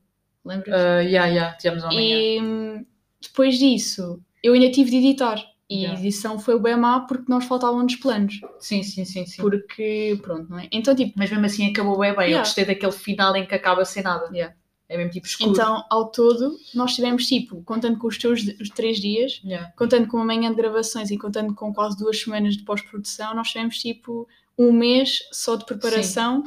[0.48, 0.74] Lembras?
[0.74, 1.84] Uh, yeah, yeah, tivemos.
[1.92, 2.84] E hum,
[3.20, 5.44] depois disso, eu ainda tive de editar.
[5.70, 5.98] E Yeah.
[5.98, 8.40] a edição foi bem má porque nós faltavam-nos planos.
[8.58, 9.42] Sim, sim, sim, sim.
[9.42, 10.66] Porque, pronto, não é?
[10.72, 12.20] Então, tipo, Mas mesmo assim acabou bem bem.
[12.20, 12.40] Eu Yeah.
[12.40, 14.30] gostei daquele final em que acaba sem nada.
[14.32, 14.54] Yeah.
[14.88, 15.50] É mesmo tipo escuro.
[15.50, 19.70] então, ao todo, nós tivemos, tipo, contando com os teus os três dias, Yeah.
[19.76, 23.48] contando com uma manhã de gravações e contando com quase duas semanas de pós-produção, nós
[23.48, 24.26] tivemos, tipo,
[24.58, 26.42] um mês só de preparação.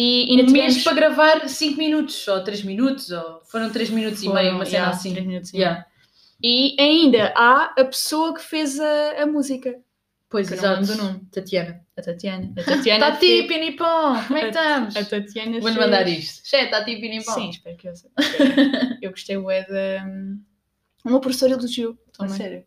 [0.00, 0.74] E ainda um tivemos...
[0.74, 4.64] mês para gravar 5 minutos, ou 3 minutos, ou foram 3 minutos e meio, uma
[4.64, 5.12] cena yeah, assim.
[5.12, 5.84] três minutos e Yeah.
[6.40, 9.74] E ainda há a pessoa que fez a, a música.
[10.30, 10.86] Pois, não exato.
[10.86, 11.20] do nome.
[11.32, 11.80] Tatiana.
[11.96, 12.52] A Tatiana.
[12.56, 14.96] A Tatiana Tati, fez- Pinipom, como é que estamos?
[14.96, 16.46] A Tatiana Vou-lhe fez- mandar isto.
[16.48, 17.32] Che, Tati, Pinipom.
[17.32, 18.12] Sim, espero que eu seja.
[19.02, 20.06] eu gostei bué da...
[21.04, 22.36] Uma professora elogiou A também.
[22.36, 22.64] sério.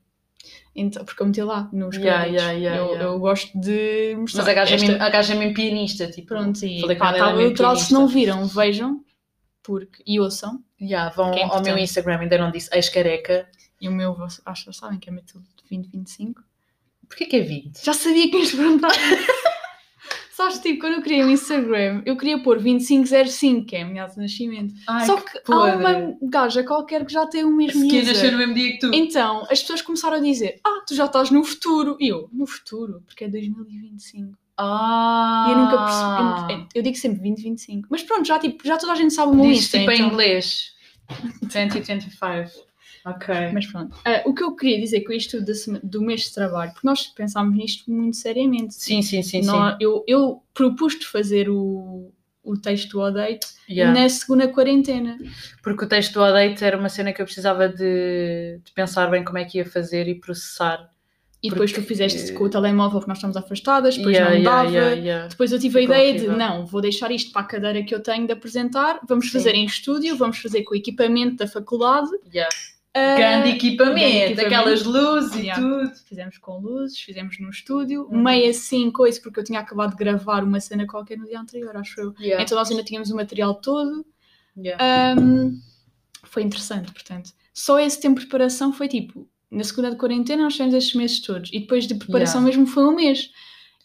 [0.73, 3.03] Então, porque eu meti lá nos Yeah, yeah, yeah, eu, yeah.
[3.03, 4.43] eu gosto de mostrar.
[4.43, 6.27] Mas a gaja, é esta- mesmo, a gaja é mesmo pianista, tipo.
[6.29, 7.75] Pronto, e falei pá, tá é neutral.
[7.75, 9.03] Se não viram, vejam.
[9.63, 10.63] Porque, e ouçam.
[10.81, 11.77] Yeah, vão é ao meu.
[11.77, 13.47] Instagram, ainda não disse ex-careca.
[13.79, 16.41] E o meu, acho que sabem que é Matilde 2025.
[17.07, 17.83] Porquê que é 20?
[17.83, 18.91] Já sabia que ias perguntar.
[20.41, 24.03] Sabes, tipo, quando eu criei o Instagram, eu queria pôr 2505, que é a minha
[24.03, 24.73] data de nascimento.
[24.87, 28.13] Ai, Só que que há uma gaja qualquer que já tem o mesmo Que user.
[28.13, 28.91] nasceu no mesmo dia que tu.
[28.93, 31.95] Então, as pessoas começaram a dizer: Ah, tu já estás no futuro.
[31.99, 34.35] E eu, no futuro, porque é 2025.
[34.57, 35.45] Ah!
[35.47, 36.53] E eu nunca percebi.
[36.53, 37.87] Eu, eu digo sempre 2025.
[37.89, 39.79] Mas pronto, já, tipo, já toda a gente sabe o meu Diz Insta.
[39.79, 40.71] tipo em então- inglês.
[41.41, 42.70] 2025.
[43.05, 43.33] Ok.
[43.53, 43.95] Mas pronto.
[44.05, 47.07] Ah, o que eu queria dizer com isto sema- do mês de trabalho, porque nós
[47.07, 48.73] pensámos nisto muito seriamente.
[48.75, 52.11] Sim, sim, sim, Nó- Eu, eu propus-te fazer o,
[52.43, 53.73] o texto ao date sim.
[53.73, 53.99] Yeah.
[53.99, 55.17] na segunda quarentena.
[55.63, 59.23] Porque o texto do Adate era uma cena que eu precisava de, de pensar bem
[59.23, 60.89] como é que ia fazer e processar.
[61.43, 64.43] E depois Porque- tu fizeste com o telemóvel porque nós estamos afastadas, depois Yeah, não
[64.43, 64.69] dava.
[64.95, 65.27] yeah.
[65.27, 66.31] Depois eu tive a Ficou ideia horrível.
[66.33, 69.31] de não, vou deixar isto para a cadeira que eu tenho de apresentar, vamos Sim.
[69.31, 72.11] fazer em estúdio, vamos fazer com o equipamento da faculdade.
[72.93, 74.41] Ah, Grande equipamento, grande equipamento.
[74.41, 75.61] aquelas luzes e Yeah.
[75.61, 75.95] tudo.
[76.07, 78.21] Fizemos com luzes, fizemos no estúdio, Uhum.
[78.21, 81.75] meio assim coisa, porque eu tinha acabado de gravar uma cena qualquer no dia anterior,
[81.77, 82.13] acho eu.
[82.19, 82.43] Yeah.
[82.43, 84.05] Então nós ainda tínhamos o material todo.
[84.57, 84.83] Yeah.
[85.17, 85.59] Ahm,
[86.25, 87.31] foi interessante, portanto.
[87.53, 91.19] Só esse tempo de preparação foi tipo, na segunda de quarentena nós tivemos estes meses
[91.21, 93.29] todos, e depois de preparação mesmo foi um mês.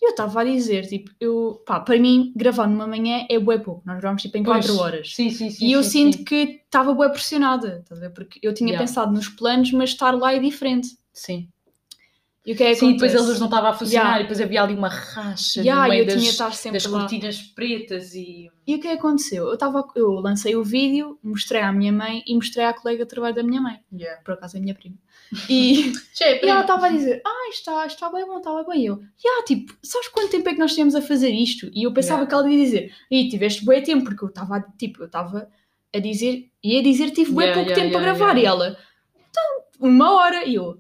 [0.01, 3.59] E eu estava a dizer, tipo, eu, pá, para mim, gravar numa manhã é bué
[3.59, 4.67] pouco, nós gravamos tipo em Pois.
[4.67, 5.15] 4 horas.
[5.15, 5.67] Sim, sim, sim.
[5.67, 6.25] E eu sim, sinto sim.
[6.25, 8.13] que estava bué pressionada, estás a ver?
[8.15, 8.87] Porque eu tinha Yeah.
[8.87, 10.89] pensado nos planos, mas estar lá é diferente.
[11.13, 11.49] Sim.
[12.47, 14.21] E o que é que Sim, depois a luz não estava a funcionar Yeah.
[14.21, 18.49] e depois havia ali uma racha Yeah, no meio das, das cortinas pretas e...
[18.65, 19.49] E o que é que aconteceu?
[19.49, 23.11] Eu, tava, eu lancei o vídeo, mostrei à minha mãe e mostrei à colega de
[23.11, 23.81] trabalho da minha mãe.
[23.93, 24.23] Yeah.
[24.23, 24.95] Por acaso é a minha prima.
[25.51, 28.83] E, Che, e ela estava a dizer, ah, está, está bem bom, está bem.
[28.85, 29.01] E eu,
[29.45, 31.69] tipo, sabes quanto tempo é que nós tivemos a fazer isto?
[31.75, 32.29] E eu pensava Yeah.
[32.29, 35.49] que ela ia dizer, e tiveste bem tempo, porque eu estava, tipo, eu estava
[35.93, 38.39] a dizer, ia dizer, tive bem pouco tempo para gravar.
[38.39, 38.79] E ela,
[39.79, 40.45] uma hora.
[40.47, 40.79] E eu,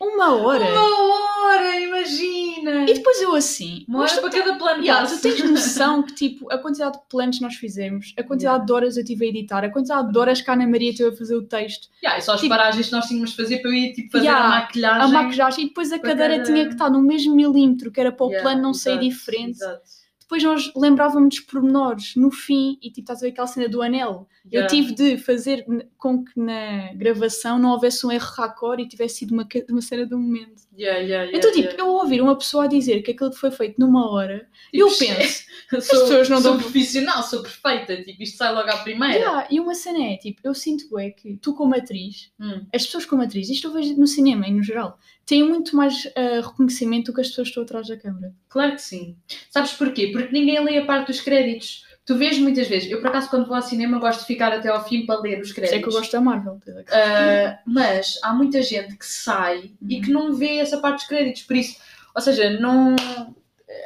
[0.00, 0.64] uma hora?
[0.64, 2.84] Uma hora, imagina!
[2.88, 6.50] E depois eu assim, Uma hora para cada plano Yeah, tu tens noção que, tipo,
[6.52, 9.64] a quantidade de planos que nós fizemos, a quantidade de horas eu tive a editar,
[9.64, 12.22] a quantidade de horas que a Ana Maria teve a fazer o texto, Yeah, e
[12.22, 14.44] só as Tipo- paragens que nós tínhamos de fazer para eu ir tipo, fazer Yeah,
[14.46, 15.02] a maquilhagem.
[15.02, 18.12] a maquilhagem, e depois a cadeira cada- tinha que estar no mesmo milímetro, que era
[18.12, 19.50] para o Yeah, plano não sair exato, diferente.
[19.56, 19.80] exato.
[20.20, 23.82] Depois nós lembrávamos dos pormenores no fim, e tipo, estás a ver aquela cena do
[23.82, 24.28] anel.
[24.44, 24.68] Eu Yeah.
[24.68, 25.64] tive de fazer
[26.00, 30.06] com que na gravação não houvesse um erro raccord e tivesse sido uma, uma cena
[30.06, 30.62] do momento.
[30.76, 33.78] Yeah, yeah, yeah, então, tipo, eu ouvir uma pessoa a dizer que aquilo foi feito
[33.78, 38.22] numa hora, eu Tipo, penso, sou, as pessoas não sou dão- profissional, sou perfeita, tipo,
[38.22, 39.46] isto sai logo à primeira.
[39.50, 42.64] E uma cena é, tipo, eu sinto é que tu como atriz, Hum.
[42.74, 46.10] as pessoas como atriz, isto eu vejo no cinema e no geral, têm muito mais
[46.16, 48.34] ah, reconhecimento do que as pessoas que estão atrás da câmara.
[48.48, 49.16] Claro que sim.
[49.50, 50.08] Sabes porquê?
[50.08, 51.84] porque ninguém lê a parte dos créditos.
[52.10, 54.68] Tu vês muitas vezes, eu por acaso quando vou ao cinema gosto de ficar até
[54.68, 55.78] ao fim para ler os créditos.
[55.78, 56.54] é que eu gosto da Marvel.
[56.54, 60.02] Uh, mas há muita gente que sai e Uhum.
[60.02, 61.76] que não vê essa parte dos créditos, por isso,
[62.12, 62.96] ou seja, não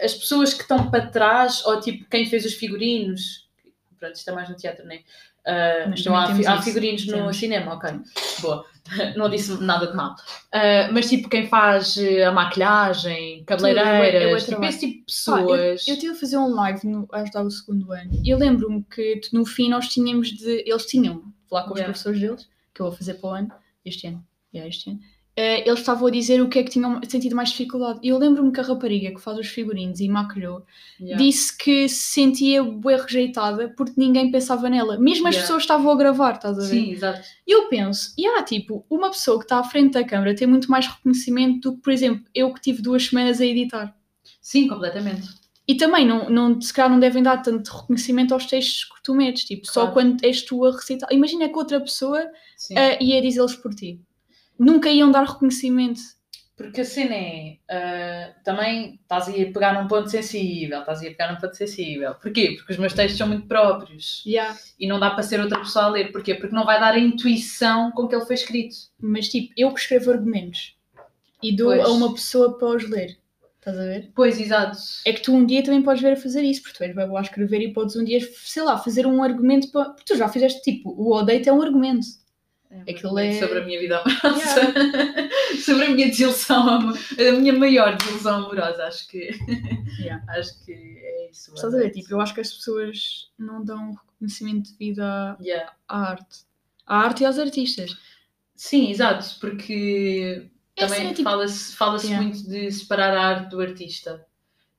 [0.03, 3.47] as pessoas que estão para trás, ou tipo quem fez os figurinos,
[4.01, 5.01] pronto, isto é mais no teatro, né?
[5.47, 6.65] Uh, Mas não há, também temos há isso.
[6.65, 7.91] figurinos no cinema, ok,
[8.41, 8.65] boa,
[9.16, 10.14] não disse nada de mal.
[10.55, 15.88] Uh, mas tipo, quem faz uh, a maquilhagem, cabeleireiras, tipo, esse tipo de eu- pessoas.
[15.88, 18.85] Eu estive a fazer um live no, a ajudar o segundo ano e eu lembro-me
[18.85, 20.62] que no fim nós tínhamos de.
[20.68, 21.92] Eles tinham falar com os Yeah.
[21.92, 23.49] professores deles, que eu vou fazer para o ano,
[23.85, 24.25] este ano.
[24.53, 25.01] Yeah, este ano.
[25.37, 27.99] Eh, eles estavam a dizer o que é que tinham sentido mais dificuldade.
[28.05, 30.64] E eu lembro-me que a rapariga que faz os figurinos e maquilhou
[31.01, 31.23] Yeah.
[31.25, 34.97] disse que se sentia bem rejeitada porque ninguém pensava nela.
[34.97, 35.40] Mesmo as Yeah.
[35.42, 36.68] pessoas estavam a gravar, estás a ver?
[36.68, 37.20] Sim, exato.
[37.44, 40.47] E eu penso, e há tipo, uma pessoa que está à frente da câmara tem
[40.47, 43.92] muito mais reconhecimento do que, por exemplo, eu que tive duas semanas a editar.
[44.40, 45.27] Sim, completamente.
[45.66, 49.14] E também, não, não, se calhar não devem dar tanto reconhecimento aos textos que tu
[49.14, 49.92] metes, tipo, só Claro.
[49.94, 51.11] quando és tu a recitar.
[51.11, 53.99] Imagina que outra pessoa uh, ia dizê-los por ti.
[54.59, 56.01] Nunca iam dar reconhecimento.
[56.57, 61.09] Porque a cena é, ah, também estás aí a pegar num ponto sensível, estás aí
[61.09, 62.14] a pegar num ponto sensível.
[62.14, 62.55] Porquê?
[62.57, 64.57] Porque os meus textos são muito próprios Yeah.
[64.79, 66.12] e não dá para ser outra pessoa a ler.
[66.12, 66.35] Porquê?
[66.37, 68.77] Porque não vai dar a intuição com que ele foi escrito.
[69.01, 70.77] Mas tipo, eu que escrevo argumentos
[71.43, 71.85] e dou Pois.
[71.85, 73.19] a uma pessoa para os ler.
[73.59, 74.12] Estás a ver?
[74.14, 74.79] Pois, exato.
[75.07, 77.07] É que tu um dia também podes ver a fazer isso, porque tu és bem
[77.09, 79.87] boa a escrever e podes um dia, sei lá, fazer um argumento para.
[79.87, 82.07] Porque tu já fizeste tipo, o odeio é um argumento.
[82.89, 84.61] Aquilo é- Sobre a minha vida amorosa.
[85.65, 88.85] sobre a minha desilusão, a minha maior desilusão amorosa.
[88.85, 89.31] Acho que,
[90.01, 90.25] Yeah.
[90.29, 91.53] acho que é isso.
[91.55, 91.91] Estás a ver?
[91.91, 95.73] Tipo, eu acho que as pessoas não dão reconhecimento devido à, Yeah.
[95.89, 96.41] à arte.
[96.87, 97.97] À arte e aos artistas.
[98.57, 102.27] Sim, exato, porque É também assim, tipo- fala-se fala-se Yeah.
[102.27, 104.25] muito de separar a arte do artista.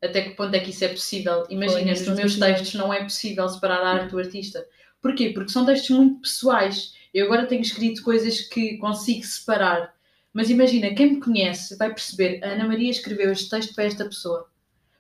[0.03, 1.45] Até que ponto é que isso é possível?
[1.49, 4.63] Imagina, nos meus textos não é possível separar a arte do artista.
[5.01, 5.29] Porquê?
[5.31, 6.93] Porque são textos muito pessoais.
[7.15, 9.93] Eu agora tenho escrito coisas que consigo separar.
[10.33, 14.03] Mas imagina, quem me conhece vai perceber a Ana Maria escreveu este texto para esta
[14.03, 14.49] pessoa.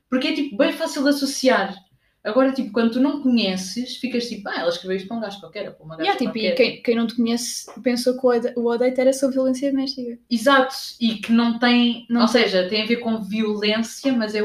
[0.09, 1.75] Porque é tipo bem fácil de associar.
[2.23, 5.39] Agora, tipo, quando tu não conheces, ficas tipo, ah, ela escreveu isto para um gajo
[5.41, 8.29] qualquer, para uma gaja Yeah, tipo, e quem, quem não te conhece pensou que o
[8.29, 10.17] ode- o odeio era sobre violência doméstica.
[10.31, 12.41] Exato, e que não tem, Não ou tem.
[12.43, 14.41] seja, tem a ver com violência, mas é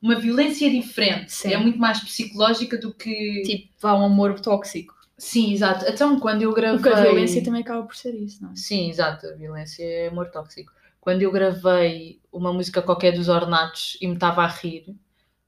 [0.00, 1.52] uma violência diferente, Sim.
[1.52, 3.42] é muito mais psicológica do que...
[3.44, 4.94] Tipo, vá um amor tóxico.
[5.20, 5.84] Sim, exato.
[5.86, 6.78] Então, quando eu gravei...
[6.80, 8.56] Porque a violência também acaba por ser isso, não é?
[8.56, 10.72] Sim, exato, a violência é amor tóxico.
[10.98, 14.96] Quando eu gravei uma música qualquer dos Ornatos e me estava a rir,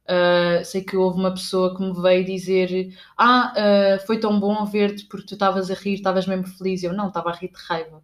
[0.06, 4.62] ah, sei que houve uma pessoa que me veio dizer ah, ah, foi tão bom
[4.66, 6.82] ver-te porque tu estavas a rir, estavas mesmo feliz.
[6.82, 8.02] Eu não, estava a rir de raiva.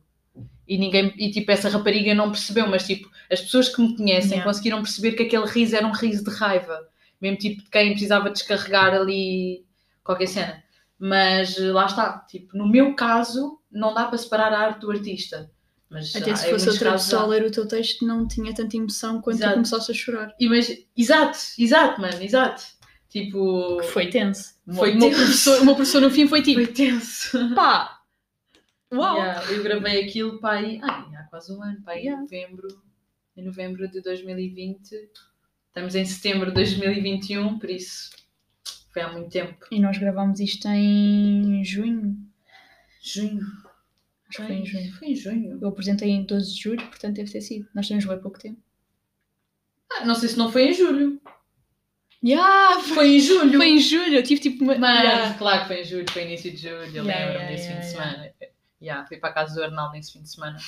[0.66, 4.32] E ninguém, e tipo, essa rapariga não percebeu, mas tipo, as pessoas que me conhecem
[4.32, 4.44] Yeah.
[4.44, 6.88] conseguiram perceber que aquele riso era um riso de raiva.
[7.20, 9.66] Mesmo tipo de quem precisava descarregar ali
[10.02, 10.62] qualquer cena.
[10.98, 14.90] Mas eh, lá está, tipo, no meu caso, não dá para separar a arte do
[14.90, 15.50] artista.
[15.88, 18.76] Mas Até se em fosse outra pessoa a ler o teu texto, não tinha tanta
[18.76, 19.52] emoção quando Exato.
[19.52, 20.34] tu começaste a chorar.
[20.38, 22.62] Imagi- Exato, exato, mano, exato.
[23.08, 24.54] Tipo, Que foi tenso.
[24.74, 25.16] Foi o, meu tenso.
[25.22, 27.54] professor, o meu professor no fim foi tipo, foi tenso.
[27.54, 28.00] pá,
[28.92, 29.16] uau.
[29.16, 32.10] Yeah, eu gravei aquilo para aí, ai, há quase um ano, Yeah.
[32.10, 32.68] em novembro,
[33.36, 34.94] em novembro de 2020.
[35.68, 38.10] Estamos em setembro de 2021, por isso
[38.98, 39.66] foi há muito tempo.
[39.70, 42.16] E nós gravámos isto em junho.
[43.02, 43.40] Junho.
[44.28, 44.92] Acho que foi em junho.
[44.94, 45.58] Foi em junho.
[45.60, 47.68] Eu apresentei em 12 de julho, portanto deve ter sido.
[47.74, 48.60] Nós temos bem pouco tempo.
[49.92, 51.20] Ah, não sei se não foi em julho.
[52.22, 53.56] Yeah, Foi em julho.
[53.56, 54.14] foi em julho.
[54.16, 54.76] Eu tive tipo uma.
[54.76, 55.34] Mas, Yeah.
[55.38, 57.80] claro que foi em julho, foi início de julho, eu Yeah, lembro yeah, desse yeah,
[57.82, 58.10] fim de yeah.
[58.12, 58.34] semana.
[58.82, 60.58] Yeah, fui para a casa do Arnaldo nesse fim de semana.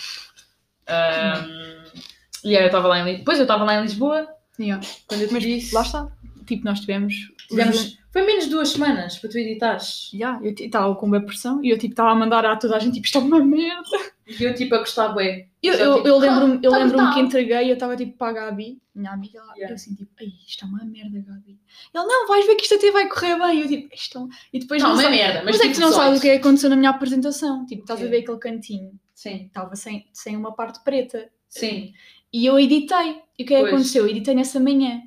[0.88, 3.18] Um, e aí eu estava lá em Lisboa.
[3.18, 4.28] Depois eu estava lá em Lisboa,
[4.60, 4.86] Yeah.
[5.08, 5.74] quando eu te Mas disse.
[5.74, 6.08] lá está.
[6.46, 7.14] Tipo, nós tivemos.
[7.50, 10.10] Tivemos, foi menos de duas semanas para tu editares.
[10.12, 12.78] Yeah, eu estava com uma pressão e eu tipo estava a mandar a toda a
[12.78, 13.82] gente tipo, isto é uma merda.
[14.26, 15.48] E eu tipo a gostar bué.
[15.62, 17.14] Eu, Só, eu, tipo, eu lembro-me eu tá lembro brutal.
[17.14, 19.72] que entreguei e eu estava tipo para a Gabi, minha amiga, lá, Yeah.
[19.72, 21.58] eu assim tipo, ai, isto é uma merda, Gabi.
[21.94, 23.58] Ele, não, vais ver que isto até vai correr bem.
[23.58, 24.28] E eu tipo, isto é um...
[24.52, 26.18] E depois Não, não é sabe- merda, mas, Mas, é que tipo, tu não sabes
[26.18, 27.66] o que é aconteceu na minha apresentação.
[27.66, 31.28] Tipo, estás a ver aquele cantinho, Sim, estava sem, sem uma parte preta.
[31.48, 31.92] sim.
[32.32, 33.20] E eu editei.
[33.36, 34.04] E o que é que aconteceu?
[34.04, 35.02] Eu editei nessa manhã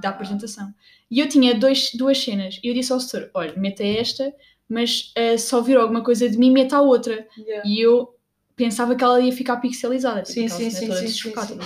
[0.00, 0.72] da Ah, apresentação.
[1.10, 2.58] E eu tinha dois, duas cenas.
[2.62, 4.32] E eu disse ao setor: olha, meta esta,
[4.68, 7.26] mas eh, se ouvir alguma coisa de mim, meta a outra.
[7.36, 7.68] Yeah.
[7.68, 8.14] E eu
[8.56, 10.22] pensava que ela ia ficar pixelizada.
[10.22, 11.58] tipo, Sim, sim, sim, sim, sim, sim.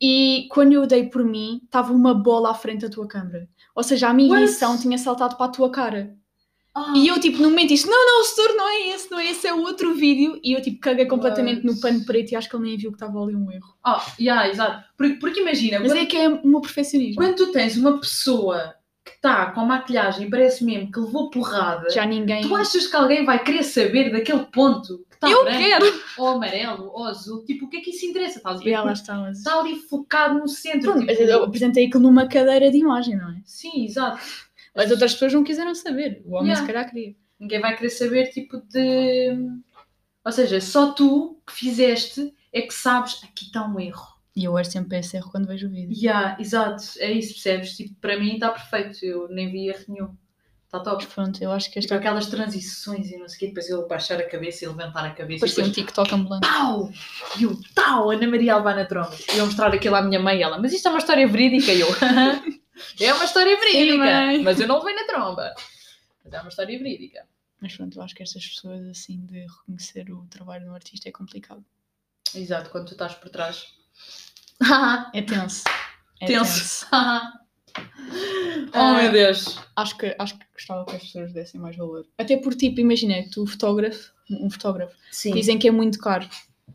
[0.00, 3.48] E quando eu dei por mim, estava uma bola à frente da tua câmara.
[3.74, 4.42] Ou seja, a minha What?
[4.44, 6.16] edição tinha saltado para a tua cara.
[6.74, 9.18] Ah, E eu, tipo, no momento disse: Não, não, o setor não é esse, não
[9.18, 10.40] é esse, é o outro vídeo.
[10.42, 11.82] E eu, tipo, caguei completamente no What?
[11.82, 13.74] pano preto e acho que ele nem viu que estava ali um erro.
[13.84, 14.82] ah, yeah, exato.
[14.96, 17.16] Porque, porque imagina, Mas quando, é que é o meu perfeccionismo.
[17.22, 21.90] quando tu tens uma pessoa que está com maquilhagem e parece mesmo que levou porrada,
[21.90, 22.42] Já ninguém.
[22.42, 26.00] tu achas que alguém vai querer saber daquele ponto que está Eu branco, quero!
[26.18, 27.44] ou amarelo, ou azul?
[27.44, 28.38] Tipo, o que é que isso interessa?
[28.38, 28.70] Estás a ver?
[28.70, 29.38] E estão mas...
[29.38, 30.92] Está ali focado no centro.
[30.92, 33.36] Pronto, tipo, eu apresentei aquilo numa cadeira de imagem, não é?
[33.44, 34.20] Sim, exato.
[34.74, 36.22] Mas outras pessoas não quiseram saber.
[36.24, 36.60] O homem Yeah.
[36.66, 37.14] se calhar queria.
[37.38, 39.36] Ninguém vai querer saber, tipo, de.
[40.24, 44.06] Ou seja, só tu que fizeste é que sabes aqui está um erro.
[44.34, 45.94] E eu hoje sempre esse erro quando vejo o vídeo.
[45.94, 47.76] Yeah, exato, é isso, percebes?
[47.76, 50.14] Tipo, para mim está perfeito, eu nem vi erro nenhum.
[50.64, 51.04] Está top.
[51.06, 53.86] Pronto, eu acho que Tipo, este aquelas transições e não sei o quê, depois ele
[53.86, 56.48] baixar a cabeça e levantar a cabeça parecia e um depois TikTok ambulante.
[56.48, 56.90] pau!
[57.38, 59.14] E o tal, Ana Maria Albana Tromba.
[59.34, 61.72] E eu mostrar aquilo à minha mãe e ela, mas isto é uma história verídica
[61.72, 61.88] e eu.
[63.00, 65.54] é uma história verídica, mas eu não levei na tromba.
[66.24, 67.26] Mas é uma história verídica.
[67.60, 71.12] Mas pronto, eu acho que estas pessoas assim de reconhecer o trabalho do artista é
[71.12, 71.64] complicado.
[72.34, 73.66] Exato, quando tu estás por trás.
[75.12, 75.64] É tenso.
[76.20, 76.86] É Tenso.
[76.92, 76.96] oh
[78.72, 79.58] Ah, meu Deus.
[79.74, 82.06] Acho que, acho que gostava que as pessoas dessem mais valor.
[82.16, 85.32] Até por tipo, imagina, tu fotógrafo, um fotógrafo, Sim.
[85.34, 86.28] dizem que é muito caro.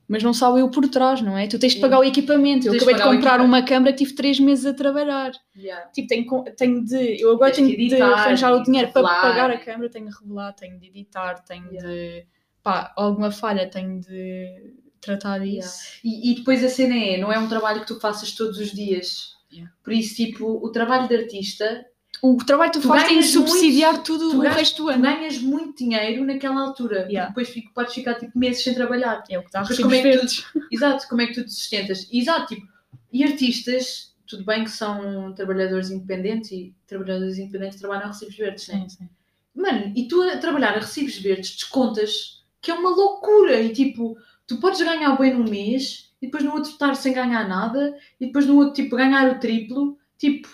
[0.08, 1.48] Mas não sabem o por trás, não é?
[1.48, 2.67] Tu tens de pagar o equipamento.
[2.67, 5.32] Eu acabei de comprar uma câmera que tive três meses a trabalhar.
[5.56, 5.89] Yeah.
[5.89, 7.22] Tipo, tenho, tenho de.
[7.22, 10.17] Eu agora tenho que de editar, arranjar o dinheiro para pagar a câmera, tenho de
[10.17, 11.89] revelar, tenho de editar, tenho Yeah.
[11.89, 12.28] de.
[12.63, 16.00] Pá, alguma falha, tenho de tratar disso.
[16.06, 16.26] Yeah.
[16.26, 18.72] E, e depois a cena é, não é um trabalho que tu faças todos os
[18.72, 19.36] dias.
[19.52, 19.74] Yeah.
[19.84, 21.86] Por isso, tipo, o trabalho de artista,
[22.21, 24.56] O trabalho que tu, Tu fazes tem de ganhas muito- subsidiar tudo tu o ganhas-
[24.58, 25.01] resto do tu ano.
[25.03, 27.01] ganhas muito dinheiro naquela altura.
[27.10, 27.27] Yeah.
[27.30, 29.23] Depois fico- podes ficar tipo meses sem trabalhar.
[29.30, 30.43] É o que Mas recibos como é que tu-.
[30.71, 32.08] Exato, como é que tu te sustentas?
[32.12, 32.67] Exato, tipo,
[33.13, 38.67] e artistas, tudo bem que são trabalhadores independentes e trabalhadores independentes trabalham a recibos verdes,
[38.67, 38.80] né?
[38.82, 39.10] Sim, sim.
[39.56, 43.60] Mano, e tu a trabalhar a recibos verdes descontas, que é uma loucura.
[43.62, 47.47] E tipo, tu podes ganhar bem num mês e depois no outro estar sem ganhar
[47.47, 49.97] nada e depois no outro tipo ganhar o triplo.
[50.17, 50.47] Tipo,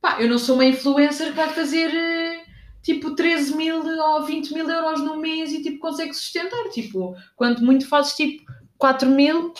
[0.00, 2.44] pá, eu não sou uma influencer que vai fazer eh,
[2.82, 6.68] tipo 13 mil ou 20 mil euros num mês e tipo consegue sustentar.
[6.70, 8.44] Tipo, quanto muito fazes tipo
[8.78, 9.52] 4 mil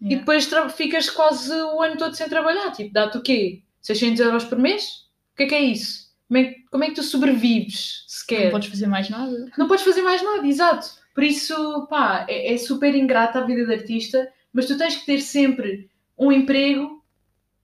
[0.00, 0.20] e Yeah.
[0.20, 2.70] depois tra- ficas quase o ano todo sem trabalhar.
[2.72, 3.62] Tipo, dá-te o quê?
[3.82, 5.06] 600 euros por mês?
[5.34, 6.10] O que é que é isso?
[6.26, 8.44] Como é, que- como é que tu sobrevives sequer?
[8.44, 9.50] Não podes fazer mais nada.
[9.58, 10.88] Não podes fazer mais nada, exato.
[11.14, 15.04] Por isso, pá, é, é super ingrata a vida de artista, mas tu tens que
[15.04, 17.04] ter sempre um emprego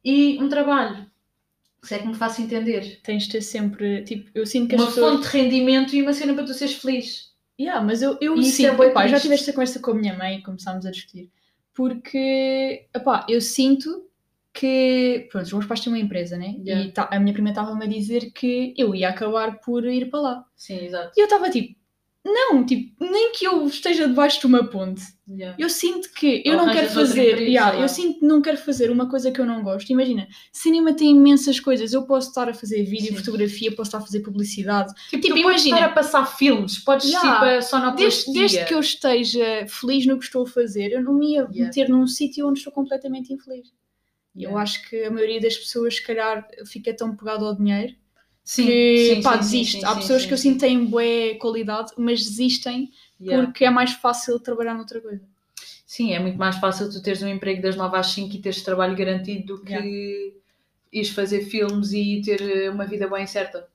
[0.05, 1.07] e um trabalho.
[1.87, 3.01] Se é que me faço entender.
[3.03, 4.03] Tens de ter sempre.
[4.03, 5.12] Tipo, eu sinto que as Uma pessoas.
[5.14, 7.35] fonte de rendimento e uma cena para tu seres feliz.
[7.59, 10.14] Yeah, mas eu, eu isso sinto, é epá, já tive esta conversa com a minha
[10.14, 11.31] mãe e começámos a discutir.
[11.90, 14.07] Porque, epá, eu sinto
[14.53, 16.57] que, pronto, os meus pais têm uma empresa, né?
[16.64, 16.85] Yeah.
[16.87, 20.20] E tá- a minha prima estava-me a dizer que eu ia acabar por ir para
[20.20, 20.44] lá.
[20.57, 21.12] Sim, exato.
[21.16, 21.75] E eu estava tipo,
[22.27, 25.03] não, tipo, nem que eu esteja debaixo de uma ponte.
[25.59, 28.57] Eu sinto que eu Ou não quero fazer, emprego, yeah, eu sinto que não quero
[28.59, 29.91] fazer uma coisa que eu não gosto.
[29.91, 31.93] Imagina, cinema tem imensas coisas.
[31.93, 33.17] Eu posso estar a fazer vídeo, Sim.
[33.17, 34.93] fotografia, posso estar a fazer publicidade.
[35.11, 37.33] Tipo, Tipo, tu podes imagina- estar a passar filmes, podes Yeah.
[37.33, 38.33] tipo a Desde, sonoplastia.
[38.35, 41.59] desde que eu esteja feliz no que estou a fazer, eu não me ia Yeah.
[41.65, 43.69] meter num sítio onde estou completamente infeliz.
[44.35, 44.62] E Eu Yeah.
[44.62, 47.95] acho que a maioria das pessoas, se calhar, fica tão pegado ao dinheiro
[48.47, 49.81] Sim, que sim, pá, sim, desiste.
[49.81, 51.03] sim, Há pessoas que eu sinto têm boa
[51.41, 53.47] qualidade, mas desistem Yeah.
[53.47, 55.23] porque é mais fácil trabalhar noutra coisa.
[55.87, 58.63] Sim, é muito mais fácil tu teres um emprego das 9 às 5 e teres
[58.63, 60.37] trabalho garantido do que
[60.93, 63.67] ires fazer filmes e ter eh, uma vida bem certa.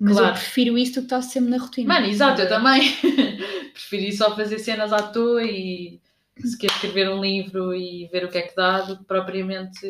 [0.00, 0.34] Mas eu Claro.
[0.36, 1.94] prefiro isso do que estar sempre na rotina.
[1.94, 2.82] Mano, exato, eu também.
[3.72, 6.00] Preferi só fazer cenas à toa e
[6.44, 9.86] se quer escrever um livro e ver o que é que dá do que propriamente.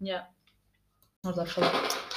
[0.00, 0.26] Yeah.
[1.22, 2.09] Vamos lá falar.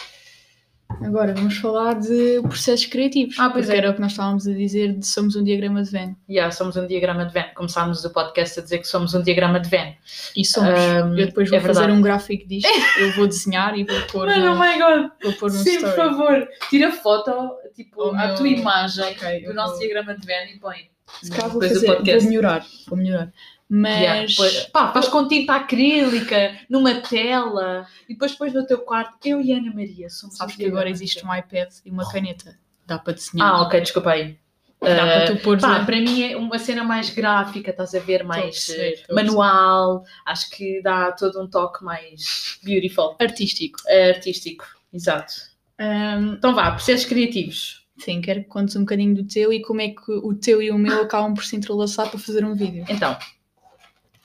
[1.05, 3.37] Agora vamos falar de processos criativos.
[3.39, 3.77] Ah, pois é.
[3.77, 6.13] era o que nós estávamos a dizer de somos um diagrama de Venn.
[6.29, 7.53] Yeah, somos um diagrama de Venn.
[7.55, 9.93] Começámos o podcast a dizer que somos um diagrama de Venn.
[10.35, 10.69] E somos.
[10.69, 11.99] Um, eu depois vou é fazer verdade.
[11.99, 12.67] um gráfico disto.
[12.99, 15.11] eu vou desenhar e vou pôr, Mano, oh no, my god!
[15.23, 15.95] vou pôr no Sim, por story.
[15.95, 20.25] favor, tira foto, tipo, O a meu- tua imagem Ok, do nosso vou- diagrama de
[20.25, 20.93] Venn e põe.
[21.21, 22.65] Se calhar vou, fazer, vou melhorar.
[22.87, 23.31] Vou melhorar.
[23.75, 24.35] Mas.
[24.37, 29.17] Yeah, pá, faz com tinta acrílica, numa tela, e depois pões no teu quarto.
[29.25, 32.55] Eu e Ana Maria somos Sabes um que agora existe um iPad e uma caneta.
[32.85, 33.47] Dá para desenhar.
[33.49, 34.37] Ah, ok, desculpa aí.
[34.79, 35.59] Dá para Ah, tu pôr.
[35.59, 40.03] pá, para mim é uma cena mais gráfica, estás a ver, mais eh, a manual,
[40.25, 43.79] acho que dá todo um toque mais beautiful, Artístico.
[43.87, 45.33] eh, artístico, exato.
[45.79, 47.87] Ahm, Então vá, processos criativos.
[47.97, 50.69] sim, quero que contes um bocadinho do teu e como é que o teu e
[50.69, 52.85] o meu acabam por se entrelaçar para fazer um vídeo.
[52.89, 53.17] Então,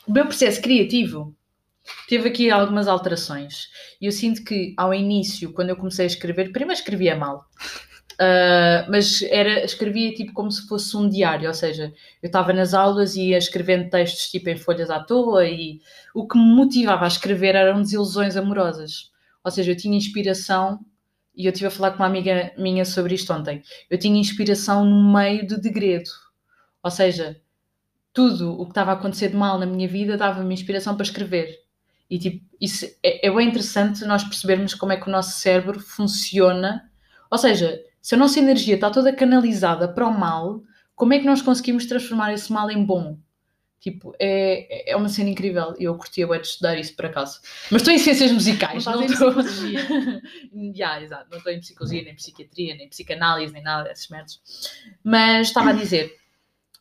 [0.09, 1.35] o meu processo criativo
[2.09, 3.69] teve aqui algumas alterações.
[4.01, 7.47] E eu sinto que ao início, quando eu comecei a escrever, primeiro escrevia mal.
[8.19, 11.93] Ah, mas era, escrevia tipo como se fosse um diário, ou seja,
[12.23, 15.81] eu estava nas aulas e ia escrevendo textos tipo em folhas à toa e
[16.15, 19.13] o que me motivava a escrever eram desilusões amorosas.
[19.45, 20.81] Ou seja, eu tinha inspiração
[21.35, 23.63] e eu estive a falar com uma amiga minha sobre isto ontem.
[23.89, 26.11] Eu tinha inspiração no meio de degredo.
[26.83, 27.41] Ou seja,
[28.19, 31.57] tudo o que estava a acontecer de mal na minha vida dava-me inspiração para escrever.
[32.11, 35.79] E tipo, isso é, é bem interessante nós percebermos como é que o nosso cérebro
[35.79, 36.91] funciona.
[37.31, 40.65] Ou seja, se a nossa energia está toda canalizada para o mal,
[40.97, 43.17] como é que nós conseguimos transformar esse mal em bom?
[43.79, 47.39] Tipo, é, é uma cena incrível e eu curtia bem de estudar isso por acaso.
[47.71, 49.33] Mas estou em ciências musicais, Não estou.
[49.33, 49.81] psicologia.
[50.75, 54.41] yeah, exato, não estou em psicologia, nem psiquiatria, nem psicanálise, nem nada desses métodos.
[55.05, 56.18] Mas estava a dizer.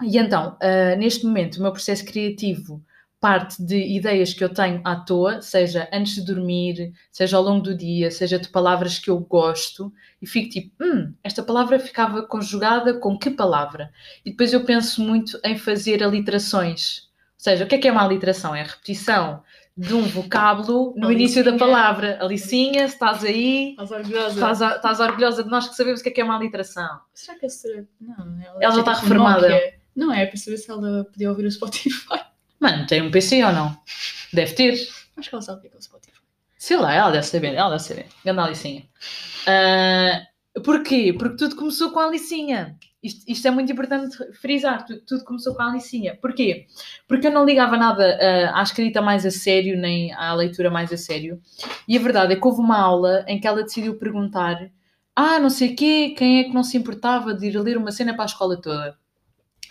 [0.04, 2.84] E então, ah, neste momento, o meu processo criativo
[3.20, 7.62] parte de ideias que eu tenho à toa, seja antes de dormir, seja ao longo
[7.64, 12.22] do dia, seja de palavras que eu gosto, e fico tipo, hum, esta palavra ficava
[12.24, 13.92] conjugada com que palavra?
[14.24, 17.08] E depois eu penso muito em fazer aliterações.
[17.38, 18.56] Ou seja, o que é que é uma aliteração?
[18.56, 19.44] É a repetição
[19.76, 21.72] de um vocábulo no início da Alicinha.
[21.72, 22.18] palavra.
[22.20, 24.34] Alicinha, se estás aí, Estás orgulhosa?
[24.34, 27.00] estás, estás orgulhosa de nós que sabemos o que é que é uma aliteração.
[27.14, 27.88] Será que a senhora...
[28.00, 29.77] Não, ela, Ela já está reformada.
[29.98, 32.22] Não é, para saber se ela podia ouvir o Spotify.
[32.62, 33.76] Mano, tem um PC ou não?
[34.32, 34.74] Deve ter.
[35.18, 36.22] Acho que ela sabe o que é, que é o Spotify.
[36.56, 38.06] Sei lá, ela deve saber, ela deve saber.
[38.24, 38.88] Ganda Alicinha.
[39.48, 40.22] Ah,
[40.64, 41.16] porquê?
[41.18, 42.78] Porque tudo começou com a Alicinha.
[43.02, 44.86] Isto, isto é muito importante frisar.
[44.86, 46.16] Tudo, tudo começou com a Alicinha.
[46.22, 46.68] Porquê?
[47.08, 50.94] Porque eu não ligava nada ah, à escrita mais a sério, nem à leitura mais
[50.94, 51.42] a sério.
[51.88, 54.70] E a verdade é que houve uma aula em que ela decidiu perguntar:
[55.16, 58.14] Ah, não sei quê, quem é que não se importava de ir ler uma cena
[58.14, 58.96] para a escola toda?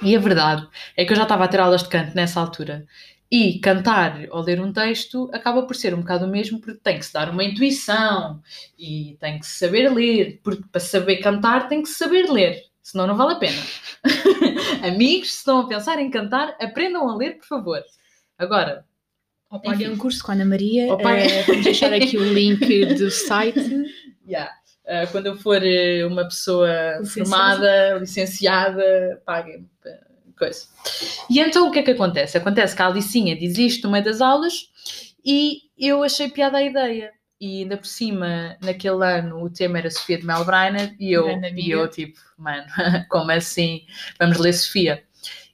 [0.03, 2.87] E a verdade é que eu já estava a ter aulas de canto nessa altura.
[3.31, 6.99] E cantar ou ler um texto acaba por ser um bocado o mesmo, porque tem
[6.99, 8.41] que se dar uma intuição
[8.79, 10.41] e tem que se saber ler.
[10.45, 13.61] Porque para saber cantar tem que se saber ler, senão não vale a pena.
[14.87, 17.83] Amigos, se estão a pensar em cantar, aprendam a ler, por favor.
[18.39, 18.85] Agora,
[19.51, 19.95] Ou paguem Enfim.
[19.95, 20.87] um curso com a Ana Maria.
[20.93, 23.59] Ou paguem- eh, vamos deixar aqui o link do site.
[24.27, 24.51] yeah,
[24.87, 26.69] uh, quando eu for uh, uma pessoa
[27.01, 27.29] Licenciada.
[27.29, 30.07] formada, licenciada, paguem-me pa-
[30.39, 30.67] coisa.
[31.31, 32.37] E então o que é que acontece?
[32.39, 34.71] Acontece que a Alicinha diz isto no meio das aulas
[35.25, 37.11] e eu achei piada a ideia.
[37.39, 41.71] E ainda por cima, naquele ano, o tema era Sofia de Melbreiner e eu, e
[41.71, 42.65] eu tipo, mano,
[43.11, 43.83] como assim?
[44.19, 45.03] Vamos ler Sofia.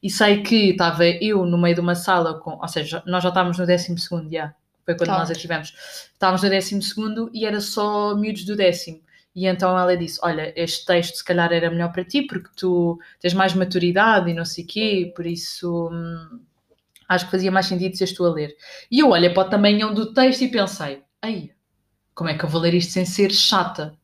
[0.01, 3.31] E sei que estava eu no meio de uma sala com, ou seja, nós já
[3.31, 4.55] estávamos no 12 segundo, já.
[4.85, 5.31] Foi quando nós Estávamos.
[5.31, 5.75] a tivemos.
[6.13, 9.01] Estávamos no 12 segundo e era só miúdos do décimo.
[9.35, 12.99] E então ela disse: Olha, este texto se calhar era melhor para ti porque tu
[13.21, 16.41] tens mais maturidade e não sei o quê, por isso hum,
[17.09, 18.55] acho que fazia mais sentido seres tu a ler.
[18.91, 21.51] E eu olhei para o tamanhão do texto e pensei: Ai,
[22.15, 23.97] como é que eu vou ler isto sem ser chata?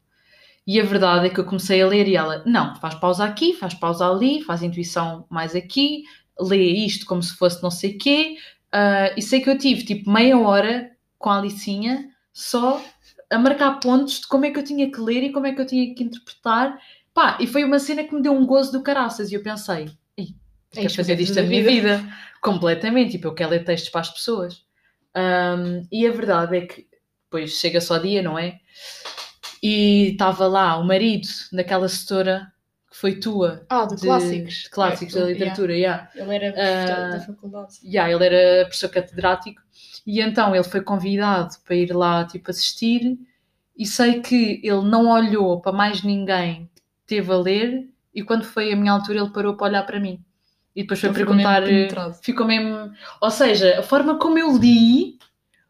[0.67, 3.55] E a verdade é que eu comecei a ler e ela: Não, faz pausa aqui,
[3.55, 6.05] faz pausa ali, faz intuição mais aqui,
[6.41, 8.37] lê isto como se fosse não sei o quê.
[8.73, 12.83] Ah, e sei que eu tive tipo meia hora com a Alicinha só
[13.31, 15.61] a marcar pontos de como é que eu tinha que ler e como é que
[15.61, 16.79] eu tinha que interpretar.
[17.15, 19.31] Pá, e foi uma cena que me deu um gozo do caraças.
[19.31, 20.35] E eu pensei, "Ei, eu
[20.73, 22.09] É quero isto fazer disto a minha da vida.
[22.41, 23.13] Completamente.
[23.13, 24.65] Tipo, eu quero ler textos para as pessoas.
[25.15, 26.87] Ahm, e a verdade é que
[27.25, 28.61] depois chega só dia, não é?
[29.63, 32.53] E estava lá o marido daquela setora
[33.01, 33.65] foi tua.
[33.69, 34.55] Ah, do de- Clássicos.
[34.55, 36.11] de clássicos É, da literatura, yeah.
[36.15, 36.35] yeah.
[36.35, 37.75] Ele era Ah, da, da faculdade.
[37.85, 39.63] Yeah, ele era professor catedrático
[40.07, 43.19] e então ele foi convidado para ir lá tipo assistir
[43.77, 48.45] e sei que ele não olhou para mais ninguém que teve a ler e quando
[48.45, 50.21] foi a minha altura ele parou para olhar para mim
[50.75, 52.15] e depois foi ficou perguntar mesmo penetrado.
[52.23, 55.19] ficou mesmo ou seja a forma como eu li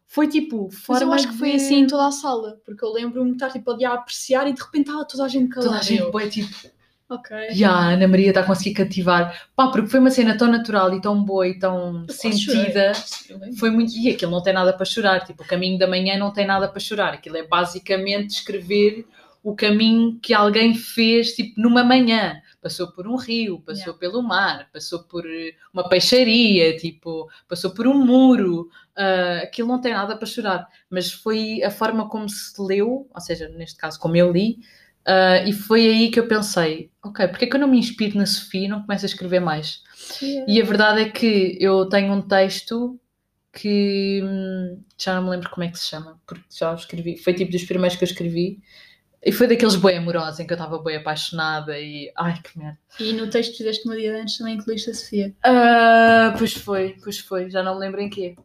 [0.07, 2.91] foi tipo Mas eu acho que foi de- assim em toda a sala, porque eu
[2.91, 5.69] lembro-me de estar tipo, ali a apreciar e de repente estava toda a gente calada.
[5.69, 6.49] toda a gente Eu, foi tipo
[7.09, 7.35] Ok.
[7.55, 10.93] e a Ana Maria está a conseguir cativar pá porque foi uma cena tão natural
[10.93, 12.93] e tão boa e tão Eu sentida.
[13.57, 13.93] Foi muito.
[13.97, 15.25] E aquilo não tem nada para chorar.
[15.25, 17.13] Tipo, o caminho da manhã não tem nada para chorar.
[17.15, 19.07] Aquilo é basicamente escrever
[19.41, 22.39] o caminho que alguém fez, tipo, numa manhã.
[22.61, 27.87] Passou por um rio, passou pelo mar, passou por eh, uma peixaria, tipo, passou por
[27.87, 28.69] um muro.
[28.95, 30.67] Ah, aquilo não tem nada para chorar.
[30.89, 34.59] Mas foi a forma como se leu, ou seja, neste caso, como eu li,
[35.09, 38.15] ah, e foi aí que eu pensei: ok, porque é que eu não me inspiro
[38.15, 39.81] na Sofia e não começo a escrever mais?
[40.47, 42.99] E a verdade é que eu tenho um texto
[43.51, 47.17] que hum, já não me lembro como é que se chama, porque já o escrevi,
[47.17, 48.59] foi tipo dos primeiros que eu escrevi.
[49.25, 52.11] E foi daqueles boi amorosos em que eu estava bem apaixonada e.
[52.15, 52.77] Ai que merda.
[52.99, 55.33] E no texto que fizeste uma dia antes também incluíste a Sofia.
[55.43, 58.35] Ah, pois foi, pois foi, já não me lembro em quê.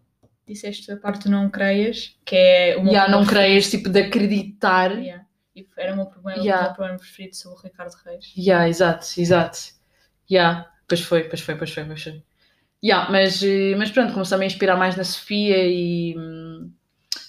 [0.48, 4.00] Disseste a parte do não creias, que é meu Já não problema creias, tipo, de
[4.00, 4.98] acreditar.
[4.98, 5.23] Yeah.
[5.54, 6.70] E era o meu problema, Yeah.
[6.70, 8.32] o problema preferido sobre o Ricardo Reis.
[8.36, 9.58] Já, exato, exato.
[10.28, 12.22] Já, pois foi, pois foi, pois foi, pois foi.
[12.82, 16.14] Já, mas, eh, mas pronto, comecei-me a inspirar mais na Sofia e,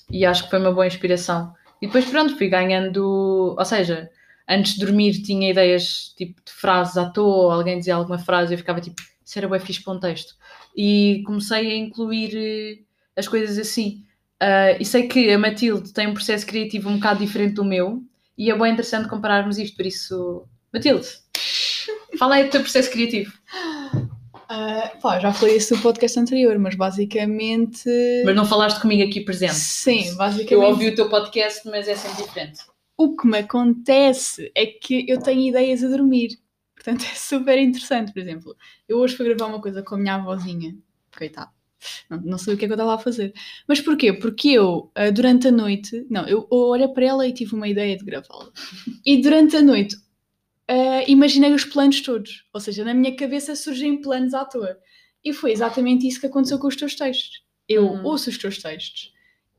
[0.09, 1.53] e acho que foi uma boa inspiração.
[1.82, 3.55] E E depois, pronto, fui ganhando.
[3.57, 4.09] Ou seja,
[4.47, 8.55] antes de dormir tinha ideias tipo de frases à toa, alguém dizia alguma frase e
[8.55, 10.36] eu ficava tipo, isso era bem fixe para um texto.
[10.76, 12.84] E comecei a incluir eh,
[13.17, 14.03] as coisas assim.
[14.41, 18.03] Uh, e sei que a Matilde tem um processo criativo um bocado diferente do meu
[18.38, 20.47] e é bem interessante compararmos isto, por isso.
[20.73, 21.07] Matilde,
[22.17, 23.33] fala aí do teu processo criativo.
[24.45, 27.89] Uh, pá, já falei isso no podcast anterior, mas basicamente.
[28.23, 29.55] Mas não falaste comigo aqui presente.
[29.55, 30.53] Sim, basicamente.
[30.53, 32.59] Eu ouvi o teu podcast, mas é sempre diferente.
[32.97, 36.38] O que me acontece é que eu tenho ideias a dormir.
[36.75, 38.13] Portanto, é super interessante.
[38.13, 38.55] Por exemplo,
[38.88, 40.75] eu hoje fui gravar uma coisa com a minha avózinha.
[41.17, 41.51] Coitado.
[42.09, 43.33] Não, não sei o que é que eu estava a fazer.
[43.67, 44.13] Mas porquê?
[44.13, 46.05] Porque eu, uh, durante a noite.
[46.09, 48.49] Não, eu, eu olhei para ela e tive uma ideia de gravá-la.
[49.05, 49.95] E durante a noite
[50.69, 52.45] uh, imaginei os planos todos.
[52.53, 54.77] Ou seja, na minha cabeça surgem planos à toa.
[55.23, 57.43] E foi exatamente isso que aconteceu com os teus textos.
[57.67, 58.03] Eu hum.
[58.03, 59.15] ouço os teus textos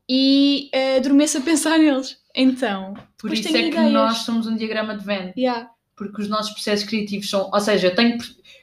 [0.09, 2.17] e uh, adormeço a pensar neles.
[2.35, 3.75] Então, por isso é ideias.
[3.75, 5.31] que nós somos um diagrama de Venn.
[5.37, 5.69] Yeah.
[5.95, 7.49] Porque os nossos processos criativos são.
[7.51, 8.17] Ou seja, eu tenho,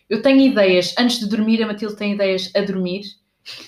[0.09, 3.03] eu tenho ideias antes de dormir, a Matilde tem ideias a dormir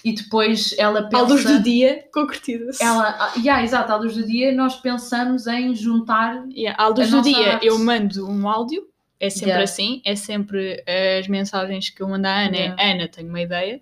[0.04, 1.22] e depois ela pensa.
[1.22, 2.82] À luz do dia, concretiza-se.
[2.82, 6.46] Ela, ah, yeah, exato, à luz do dia nós pensamos em juntar.
[6.50, 7.66] Yeah, à luz do dia arte.
[7.66, 8.88] eu mando um áudio,
[9.20, 9.64] é sempre yeah.
[9.64, 10.84] assim, é sempre
[11.20, 12.82] as mensagens que eu mando à Ana, yeah.
[12.82, 13.80] Ana, tenho uma ideia.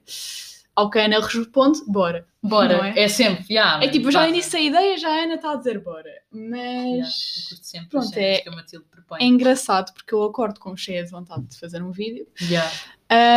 [0.75, 2.27] Ao que a Ana responde, bora.
[2.43, 3.05] Bora, é?
[3.05, 3.09] é?
[3.09, 6.11] sempre, yeah, É tipo, já iniciei a ideia, já a Ana está a dizer bora.
[6.33, 6.51] Mas.
[6.51, 9.19] Yeah, sempre pronto, é, que a Matilde propõe.
[9.21, 12.27] é engraçado porque eu acordo com cheia de vontade de fazer um vídeo.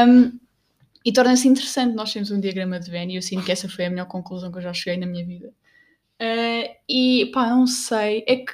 [0.07, 0.39] Um,
[1.07, 3.85] e torna-se interessante nós temos um diagrama de Venn e eu sinto que essa foi
[3.85, 5.53] a melhor conclusão que eu já cheguei na minha vida.
[6.21, 8.51] Uh, e pá, não sei, é que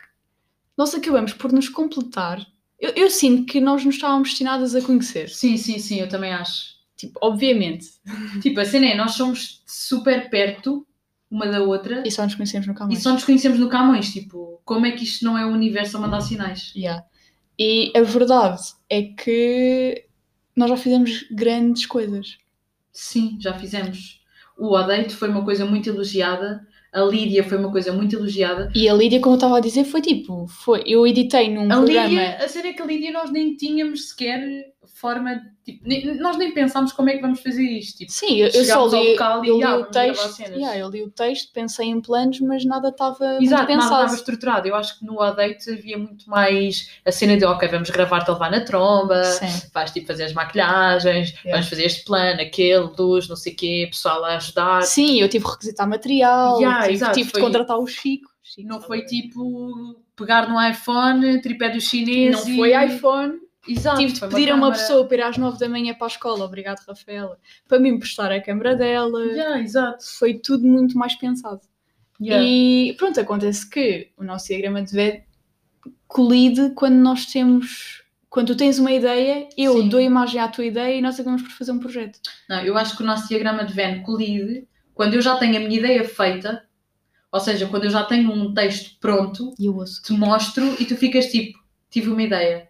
[0.77, 2.45] nós acabamos por nos completar.
[2.79, 5.29] Eu, eu, sinto que nós nos estávamos destinadas a conhecer.
[5.29, 6.75] Sim, sim, sim, eu também acho.
[6.95, 7.87] Tipo, obviamente.
[8.43, 10.85] Tipo, a cena é, nós somos super perto
[11.31, 12.03] uma da outra.
[12.05, 12.99] E só nos conhecemos no Camões.
[12.99, 14.13] E só nos conhecemos no Camões.
[14.13, 16.71] Tipo, como é que isto não é o universo a mandar sinais?
[16.75, 17.03] Yeah.
[17.57, 20.05] E a verdade é que
[20.55, 22.42] nós já fizemos grandes coisas.
[22.93, 24.21] Sim, já fizemos.
[24.57, 26.65] O Odeito foi uma coisa muito elogiada.
[26.93, 28.71] A Lídia foi uma coisa muito elogiada.
[28.75, 31.77] E a Lídia, como eu estava a dizer, foi tipo, foi, eu editei num a
[31.77, 32.07] programa...
[32.07, 34.39] Lídia, a sério é que a Lídia nós nem tínhamos sequer
[34.87, 37.99] forma, tipo, nem, nós nem pensámos como é que vamos fazer isto.
[37.99, 41.51] Tipo, Sim, eu, eu só li, eu, li o texto, yeah, eu li o texto,
[41.53, 43.91] pensei em planos, mas nada estava Exato, pensado.
[43.91, 44.67] nada estava estruturado.
[44.67, 48.33] Eu acho que no Adate havia muito mais a cena de, ok, vamos gravar-te a
[48.33, 49.67] levar na tromba, Sim.
[49.73, 51.51] vais tipo fazer as maquilhagens, yeah.
[51.51, 54.83] vamos fazer este plano, aquele, luz, não sei o quê, pessoal a ajudar.
[54.83, 57.39] Sim, eu tive que requisitar material, yeah, tive, exato, tive foi...
[57.39, 58.31] de contratar o Chico.
[58.41, 62.45] Chico não foi tipo pegar no iPhone, tripé do chinês.
[62.45, 62.55] Não e...
[62.57, 65.93] foi iPhone Exato, Tive de pedir a uma pessoa para ir às 9 da manhã
[65.93, 69.23] para a escola, obrigado Rafaela, para me emprestar a câmera dela.
[69.25, 70.03] Yeah, exato.
[70.19, 71.61] Foi tudo muito mais pensado.
[72.21, 72.45] Yeah.
[72.45, 75.21] E pronto, acontece que o nosso diagrama de Venn
[76.07, 78.01] colide quando nós temos.
[78.29, 79.89] Quando tu tens uma ideia, eu Sim.
[79.89, 82.19] dou imagem à tua ideia e nós acabamos por fazer um projeto.
[82.49, 85.59] Não, eu acho que o nosso diagrama de Venn colide quando eu já tenho a
[85.59, 86.63] minha ideia feita,
[87.31, 91.59] ou seja, quando eu já tenho um texto pronto, te mostro e tu ficas tipo,
[91.89, 92.69] tive uma ideia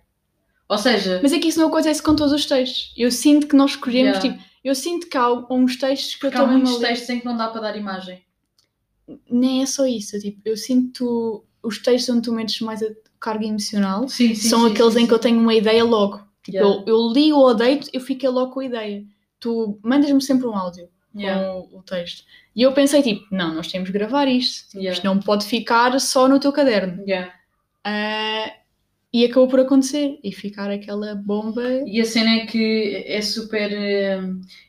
[0.73, 1.19] ou seja.
[1.21, 2.93] Mas é que isso não acontece com todos os textos.
[2.97, 4.37] Eu sinto que nós escolhemos, yeah.
[4.37, 7.19] tipo, eu sinto que há uns textos que Porque eu estou Há muitos textos em
[7.19, 8.23] que não dá para dar imagem.
[9.29, 12.87] Nem é só isso, tipo, eu sinto os textos onde tu metes mais a
[13.19, 16.17] carga emocional sim, sim, são sim, aqueles em que eu tenho uma ideia logo.
[16.43, 16.83] Tipo, yeah.
[16.85, 19.05] eu, eu li ou odeio, eu fiquei logo com a ideia.
[19.39, 21.41] Tu mandas-me sempre um áudio yeah.
[21.43, 22.23] com o texto.
[22.55, 24.69] E eu pensei, tipo, não, nós temos de gravar isto.
[24.69, 27.03] Tipo, isto não pode ficar só no teu caderno.
[27.85, 28.62] Uh,
[29.13, 31.61] e acabou por acontecer e ficar aquela bomba.
[31.85, 33.71] E a cena é que é super,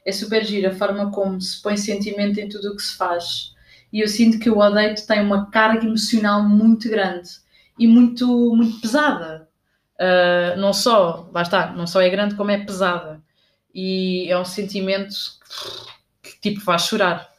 [0.04, 3.54] é super gira a forma como se põe sentimento em tudo o que se faz.
[3.90, 7.30] E eu sinto que o Odeito tem uma carga emocional muito grande
[7.78, 9.48] e muito, muito pesada.
[9.94, 13.22] Uh, não só, lá está, não só é grande como é pesada.
[13.74, 15.14] E é um sentimento
[16.22, 17.30] que, que tipo faz chorar.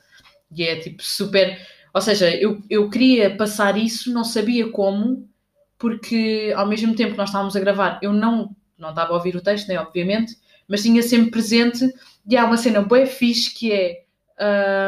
[0.51, 1.59] E é tipo super.
[1.93, 5.29] Ou seja, eu, eu queria passar isso, não sabia como,
[5.77, 9.35] porque ao mesmo tempo que nós estávamos a gravar, eu não, não estava a ouvir
[9.35, 10.35] o texto, nem obviamente,
[10.67, 11.91] mas tinha sempre presente,
[12.27, 14.03] e há uma cena bem fixe que é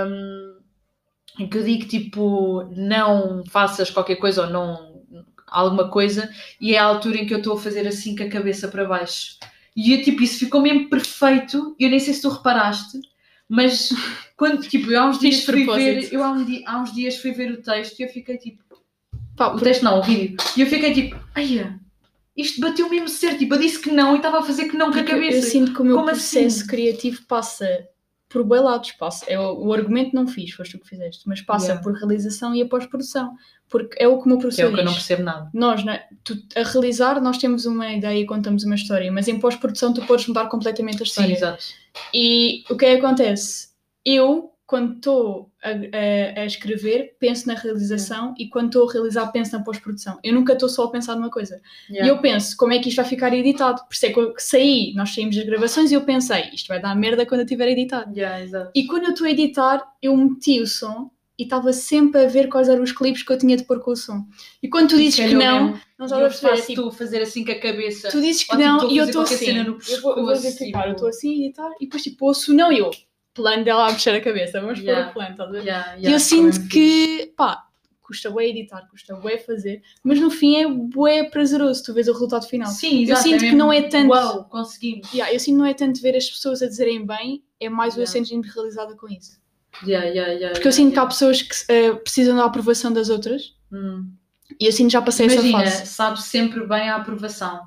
[0.08, 0.58] um,
[1.40, 4.98] em que eu digo tipo, não faças qualquer coisa ou não
[5.48, 6.30] alguma coisa,
[6.60, 8.86] e é a altura em que eu estou a fazer assim com a cabeça para
[8.86, 9.38] baixo.
[9.76, 13.00] E eu, tipo, isso ficou mesmo perfeito, eu nem sei se tu reparaste,
[13.48, 13.90] mas
[14.36, 17.18] quando, tipo, eu há uns dias fui ver, eu há, um dia, há uns dias
[17.18, 18.64] fui ver o texto e eu fiquei tipo,
[19.38, 20.36] Pá, o texto não, o vídeo.
[20.58, 21.78] E eu fiquei tipo, ai,
[22.36, 23.40] isto bateu mesmo certo.
[23.40, 25.38] Tipo, eu disse que não e estava a fazer que não com a cabeça.
[25.38, 26.68] Eu sinto que o meu Como processo assim?
[26.68, 27.88] criativo passa
[28.30, 28.92] por bem lados.
[28.92, 31.84] Passa, é, o, o argumento não fiz, foste tu que fizeste, mas passa Yeah.
[31.84, 33.34] por realização e a pós-produção.
[33.70, 35.50] Porque é o que o meu Que é o que eu não percebo nada.
[35.54, 39.40] Nós, né, tu- a realizar, nós temos uma ideia e contamos uma história, mas em
[39.40, 41.34] pós-produção tu podes mudar completamente a Sim, história.
[41.34, 41.64] exato.
[42.14, 43.70] E o que é que acontece?
[44.06, 49.28] Eu, quando estou a, a- a escrever, penso na realização e quando estou a realizar,
[49.32, 50.20] penso na pós-produção.
[50.22, 51.62] Eu nunca estou só a pensar numa coisa.
[51.90, 53.82] E eu penso, como é que isto vai ficar editado?
[53.88, 56.82] Por isso é que eu saí, nós saímos das gravações e eu pensei, isto vai
[56.82, 58.14] dar merda quando eu tiver editado.
[58.14, 58.70] Yeah.
[58.76, 61.10] E quando eu estou a editar, eu meti o som
[61.40, 63.92] e estava sempre a ver quais eram os clipes que eu tinha de pôr com
[63.92, 64.26] o som.
[64.62, 65.82] E quando tu dizes que Calhou não, mesmo.
[65.98, 66.52] não estás eu a perceber.
[66.52, 68.10] é faço tipo, tu fazer assim com a cabeça.
[68.10, 69.58] tu dizes que Ou, tipo, não a e eu estou assim.
[69.58, 69.64] Eu
[70.02, 72.54] vou, eu vou pescoço, verificar, tipo- eu estou assim a editar e depois tipo ouço
[72.54, 72.90] não e eu.
[73.38, 75.06] Plano dela a mexer a cabeça, vamos Yeah.
[75.06, 75.64] pôr o plano, estás a ver?
[75.64, 77.64] Yeah, E yeah, eu sinto que, pá,
[78.02, 82.14] custa bué editar, custa bué fazer, mas no fim é bué prazeroso, tu vês o
[82.14, 82.70] resultado final.
[82.70, 83.22] Sim, exato.
[83.22, 85.12] sinto que mesmo, não é tanto- Uau, conseguimos.
[85.14, 87.94] Yeah, eu sinto que não é tanto ver as pessoas a dizerem bem, é mais
[87.96, 88.12] eu Yeah.
[88.12, 89.38] sentir-me realizada com isso.
[89.86, 93.10] Yeah, yeah, yeah, Porque eu sinto que há pessoas que eh, precisam da aprovação das
[93.10, 94.10] outras Hum.
[94.60, 95.92] e eu sinto que já passei Imagina, essa fase.
[95.92, 97.62] sabes sempre bem a aprovação.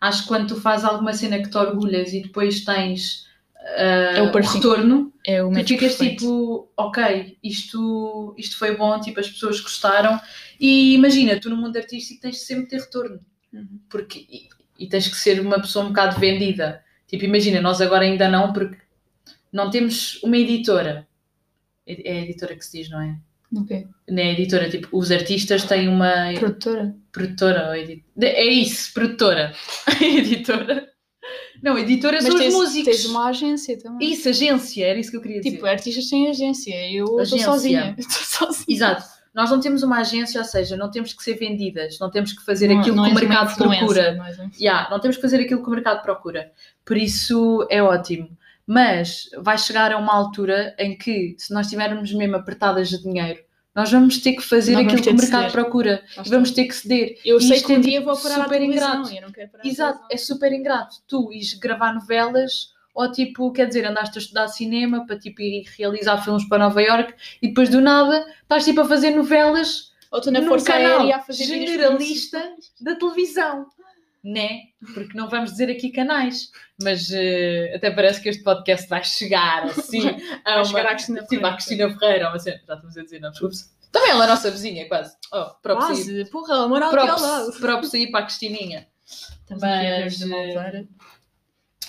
[0.00, 3.26] Acho que quando tu fazes alguma cena que te orgulhas e depois tens
[3.66, 6.20] ah, É o o retorno, É o tu ficas perfeito.
[6.20, 10.20] tipo, ok, isto, isto foi bom, tipo, as pessoas gostaram.
[10.60, 13.20] E imagina, tu no mundo artístico tens de sempre ter retorno.
[13.52, 13.80] Uhum.
[13.88, 14.48] Porque, e,
[14.84, 16.82] e tens que ser uma pessoa um bocado vendida.
[17.06, 18.76] Tipo, imagina, nós agora ainda não, porque
[19.52, 21.06] não temos uma editora.
[21.86, 23.16] É é a editora que se diz, não é?
[23.56, 23.86] Ok.
[24.08, 26.94] Não é editora, tipo, os artistas têm uma Produtora.
[27.12, 29.54] produtora ou edi- de- É isso, produtora.
[30.02, 30.88] editora.
[31.62, 32.96] Não, editora são Mas os tens, músicos.
[32.96, 34.10] tens uma agência também.
[34.12, 35.52] Isso, agência, era isso que eu queria dizer.
[35.56, 37.94] Tipo, artistas têm agência, eu estou sozinha.
[37.98, 38.64] Estou sozinha.
[38.76, 39.04] Exato.
[39.34, 42.42] Nós não temos uma agência, ou seja, não temos que ser vendidas, não temos que
[42.44, 44.14] fazer Não- aquilo não que o mercado procura.
[44.14, 46.50] não um- Yeah, não temos que fazer aquilo que o mercado procura.
[46.84, 48.30] Por isso é ótimo.
[48.66, 53.38] Mas vai chegar a uma altura em que, se nós estivermos mesmo apertadas de dinheiro,
[53.76, 56.02] nós vamos ter que fazer Nós aquilo que o mercado procura.
[56.24, 57.18] E vamos ter que ceder.
[57.22, 59.14] Eu E sei que um é, dia tipo, vou parar super ingrato.
[59.14, 60.96] eu não quero parar Exato, é super ingrato.
[61.06, 65.66] Tu ires gravar novelas ou tipo, quer dizer, andaste a estudar cinema para tipo ir
[65.76, 67.12] realizar filmes para Nova York
[67.42, 71.00] e depois do nada estás tipo a fazer novelas Ou estou na num Força canal
[71.00, 72.42] Aérea a fazer generalista
[72.80, 73.66] da televisão,
[74.26, 74.60] né?
[74.92, 76.50] Porque não vamos dizer aqui canais,
[76.82, 80.00] mas eh, até parece que este podcast vai chegar assim
[80.44, 81.52] a Vai uma, chegar à Cristina à Ferreira.
[81.54, 83.56] Cristina Ferreira, uma cena- já estamos a dizer não, desculpe.
[83.92, 85.16] Também ela é a nossa vizinha, quase.
[85.32, 87.52] Oh, sair, Quase, porra, ela mora próprio, lado.
[87.60, 88.88] próprio sair para a Cristininha.
[89.06, 90.88] Estamos Mas, Malveira.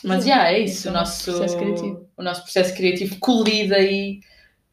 [0.03, 0.87] Mas Sim, já, é esse isso.
[0.87, 2.09] é O nosso processo criativo.
[2.15, 4.19] o nosso processo criativo colorido aí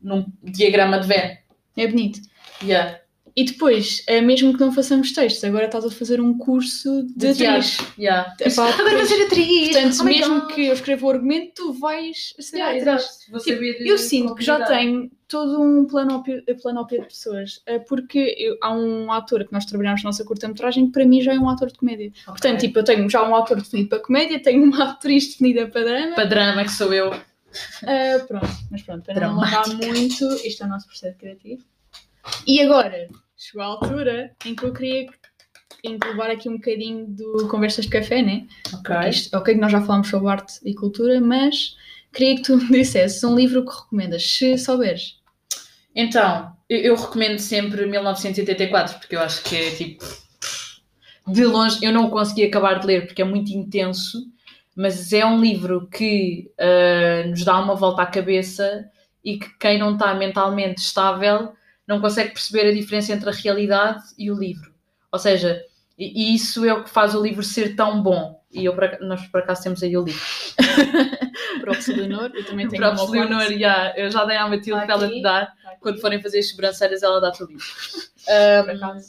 [0.01, 1.37] num diagrama de Venn.
[1.77, 2.21] É bonito.
[2.63, 3.01] Yeah.
[3.37, 7.33] E depois, é mesmo que não façamos textos, agora estás a fazer um curso de,
[7.35, 7.79] De atriz.
[7.99, 8.33] Yeah.
[8.41, 9.69] Epá, Agora vai depois- ser atriz.
[9.73, 10.53] Portanto, Oh mesmo God.
[10.53, 13.09] que eu escreva o argumento, tu vais ser Yeah, atriz.
[13.25, 18.37] Tipo, saber Eu sinto que já tenho todo um planópio, planópio de pessoas, eh, porque
[18.39, 21.39] eu- há um ator que nós trabalhamos na nossa curta-metragem que para mim já é
[21.39, 22.11] um ator de comédia.
[22.11, 22.25] Ok.
[22.27, 25.83] Portanto, tipo, eu tenho já um ator definido para comédia, tenho uma atriz definida para
[25.83, 26.15] drama.
[26.15, 27.13] para drama que sou eu.
[27.13, 29.93] Ah, pronto, mas pronto, para não alongar Dramática.
[29.93, 31.65] muito, este é o nosso processo criativo.
[32.47, 35.09] E agora, chegou a altura em que eu queria
[35.83, 38.47] englobar aqui um bocadinho do Conversas de Café, né?
[38.73, 38.97] Ok.
[39.09, 41.77] Isto, ok, que nós já falamos sobre arte e cultura, mas
[42.13, 45.19] queria que tu me dissesses um livro que recomendas, se souberes.
[45.95, 50.05] Então, eu, eu recomendo sempre 1984, porque eu acho que é tipo.
[51.27, 54.27] De longe, eu não consegui acabar de ler porque é muito intenso,
[54.77, 58.91] mas é um livro que ah, nos dá uma volta à cabeça
[59.25, 61.55] e que quem não está mentalmente estável
[61.87, 64.75] não consegue perceber a diferença entre a realidade e o livro.
[65.13, 65.63] Ou seja,
[65.99, 68.43] e, isso é o que faz o livro ser tão bom.
[68.53, 70.23] E eu, nós por acaso temos aí o livro.
[71.61, 73.11] Próprio Leonor, eu também tenho quarto.
[73.11, 75.47] Leonor, já, eu já dei à Matilde Tá para ela te dar.
[75.47, 77.65] Tá Quando forem fazer as sobrancelhas, ela dá-te o livro.
[78.27, 79.03] Um,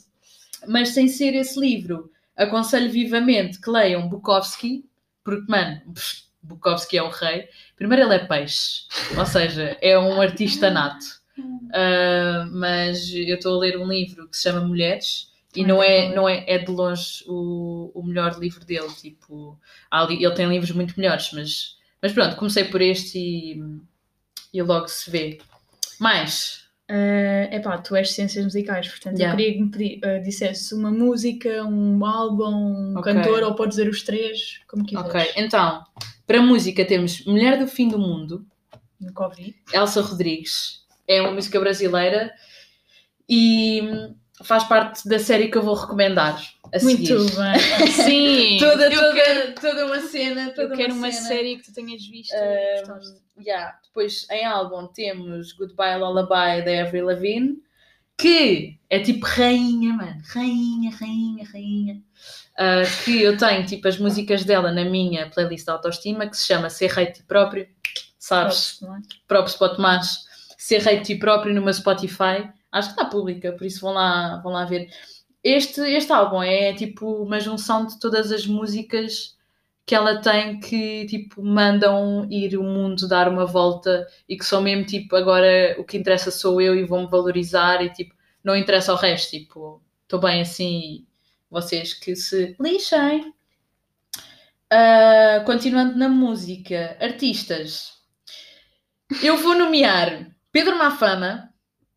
[0.68, 4.84] mas sem ser esse livro, aconselho vivamente que leiam Bukowski,
[5.24, 5.82] porque, mano,
[6.44, 7.48] Bukowski é o rei.
[7.78, 8.82] Primeiro, ele é peixe,
[9.18, 11.06] ou seja, é um artista nato.
[11.38, 16.14] Uh, mas eu estou a ler um livro que se chama Mulheres e não é,
[16.14, 18.90] não é, é de longe o, o melhor livro dele.
[19.02, 19.60] Tipo,
[20.10, 23.64] ele tem livros muito melhores, mas, mas pronto, comecei por este e,
[24.54, 25.38] e logo se vê.
[26.00, 29.34] Mais, É epá, tu és ciências musicais, portanto Yeah.
[29.34, 33.14] eu queria que me pedi, eh, dissesse uma música, um álbum, um Ok.
[33.14, 35.10] cantor, ou podes dizer os três, como quiseres.
[35.10, 35.32] ok.
[35.38, 35.84] Então,
[36.28, 38.46] para música temos Mulher do Fim do Mundo,
[39.00, 39.56] Nunca ouvi.
[39.74, 40.85] Elsa Rodrigues.
[41.08, 42.34] É uma música brasileira
[43.30, 46.42] e faz parte da série que eu vou recomendar.
[46.74, 47.36] A Muito seguir.
[47.36, 47.88] bem.
[47.92, 48.58] Sim.
[48.60, 50.50] Toda, toda, quero, toda uma cena.
[50.50, 51.28] Toda eu quero uma, cena.
[51.28, 52.34] série que tu tenhas visto.
[52.36, 53.78] Um, yeah.
[53.84, 57.62] Depois em álbum temos Goodbye Lullaby da Avril Lavigne,
[58.18, 60.22] que é tipo rainha, mano.
[60.28, 62.02] Rainha, rainha, rainha.
[62.56, 66.48] Uh, que eu tenho tipo as músicas dela na minha playlist de autoestima que se
[66.48, 67.68] chama Ser Rei de Ti Próprio.
[68.18, 68.80] Sabes?
[69.28, 70.25] Próprio para o Tomás
[70.66, 72.50] ser rei de ti próprio meu Spotify.
[72.72, 74.90] Acho que está pública, por isso vão lá, vão lá ver.
[75.44, 79.36] Este, este álbum é tipo uma junção de todas as músicas
[79.86, 84.60] que ela tem que tipo mandam ir o mundo dar uma volta e que são
[84.60, 88.92] mesmo tipo agora o que interessa sou eu e vou-me valorizar e tipo não interessa
[88.94, 91.06] o resto, tipo estou bem assim
[91.52, 93.32] vocês que se lixem.
[94.72, 97.94] Ah, continuando na música, artistas.
[99.22, 101.50] Eu vou nomear Pedro Mafama,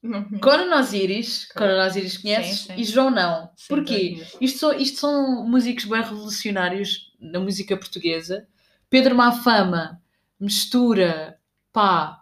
[0.03, 0.41] Uhum.
[0.41, 1.47] Conan Osiris.
[1.53, 2.81] Conan Osiris conheces, Sim, sim.
[2.81, 3.51] e João Não.
[3.55, 4.27] Sim, Porquê?
[4.41, 8.49] Isto são, isto são músicos bem revolucionários na música portuguesa.
[8.91, 10.01] Pedro Mafama
[10.41, 11.39] mistura,
[11.73, 12.21] pá,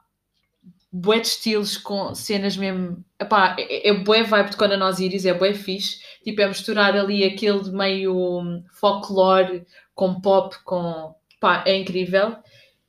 [0.93, 3.03] bué de estilos com cenas mesmo...
[3.19, 6.01] Epá, é, é bué vibe de Conan Osiris, é bué fixe.
[6.23, 11.15] Tipo, é misturar ali aquele meio folclore com pop, com...
[11.41, 12.37] Pá, é incrível.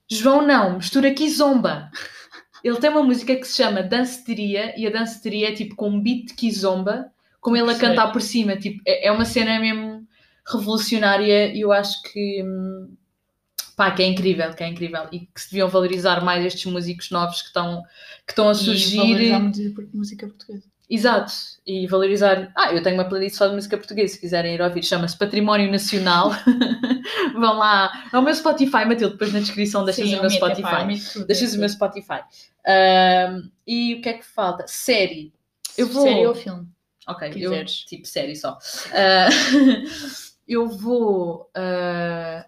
[0.09, 1.89] João Não, mistura Kizomba.
[2.63, 5.99] Ele tem uma música que se chama Danceteria e a danceteria é tipo com um
[6.01, 7.87] beat de Kizomba, com ele a Sei.
[7.87, 8.57] cantar por cima.
[8.57, 10.05] Tipo, é, é uma cena mesmo
[10.51, 12.95] revolucionária e eu acho que, hum,
[13.75, 17.11] pá, que é incrível, que é incrível e que se deviam valorizar mais estes músicos
[17.11, 17.83] novos que estão,
[18.25, 18.95] que estão a E surgir.
[18.97, 20.65] valorizar muito a música portuguesa.
[20.89, 21.33] Exato,
[21.65, 22.49] e valorizar.
[22.55, 25.69] Ah, eu tenho uma playlist só de música portuguesa, se quiserem ir ouvir, chama-se Património
[25.69, 26.31] Nacional.
[27.33, 31.25] Vão lá, é o meu Spotify, Matilde, depois na descrição deixas Sim, o meu Spotify.
[31.25, 32.21] Deixas o meu Spotify.
[33.65, 34.65] E o que é que falta?
[34.65, 35.33] Série.
[35.77, 36.03] Eu vou.
[36.03, 36.67] Série ou filme?
[37.05, 38.57] Ok, eu, tipo série só.
[38.93, 39.29] Ah,
[40.47, 41.49] eu vou.
[41.53, 42.45] ah,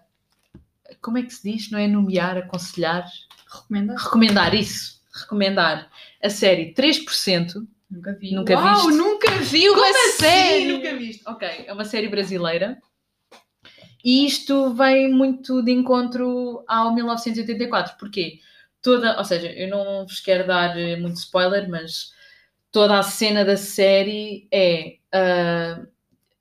[1.02, 1.70] como é que se diz?
[1.70, 3.06] Não é nomear, aconselhar?
[3.46, 3.96] Recomenda?
[3.96, 5.00] Recomendar isso.
[5.12, 5.90] Recomendar
[6.22, 7.66] a série 3%.
[7.90, 8.34] Nunca vi.
[8.34, 8.92] Nunca Uau, viste?
[8.98, 10.18] nunca vi uma Como assim?
[10.18, 10.72] série!
[10.72, 11.22] Nunca viste?
[11.26, 12.78] Ok, é uma série brasileira.
[14.04, 17.96] E isto vem muito de encontro ao 1984.
[17.98, 18.38] Porquê?
[18.80, 22.12] Toda, ou seja, eu não vos quero dar eh, muito spoiler, mas
[22.72, 25.82] toda a cena da série é ah,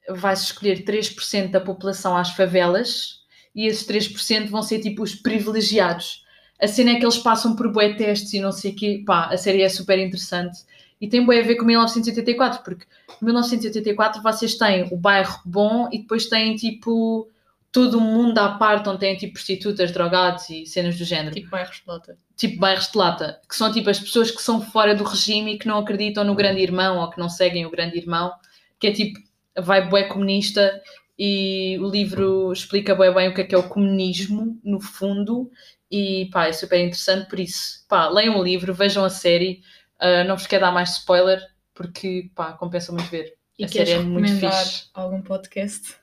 [0.10, 3.20] vai-se escolher 3% da população às favelas
[3.54, 6.24] e esses 3% vão ser tipo os privilegiados.
[6.62, 9.04] A cena é que eles passam por bué testes e não sei o quê.
[9.06, 10.60] Pá, a série é super interessante.
[11.00, 12.86] E tem bué a ver com 1984, porque
[13.22, 17.30] em 1984 vocês têm o bairro bom e depois têm tipo
[17.72, 21.52] todo o mundo à parte onde têm tipo prostitutas, drogados e cenas do género Tipo
[21.52, 22.18] bairros de lota.
[22.36, 25.58] tipo bairros de lata, que são tipo as pessoas que são fora do regime e
[25.58, 28.34] que não acreditam no grande irmão ou que não seguem o grande irmão,
[28.80, 29.20] que é tipo,
[29.58, 30.82] vai bué comunista
[31.18, 35.52] e o livro explica bué bem o que é que é o comunismo, no fundo,
[35.92, 39.62] e pá, é super interessante, por isso, pá, leiam o livro, vejam a série,
[40.00, 41.42] ah, não vos quero dar mais spoiler,
[41.74, 43.34] porque, pá, compensa muito ver.
[43.58, 44.90] E A série é muito fixe.
[44.94, 45.96] algum podcast?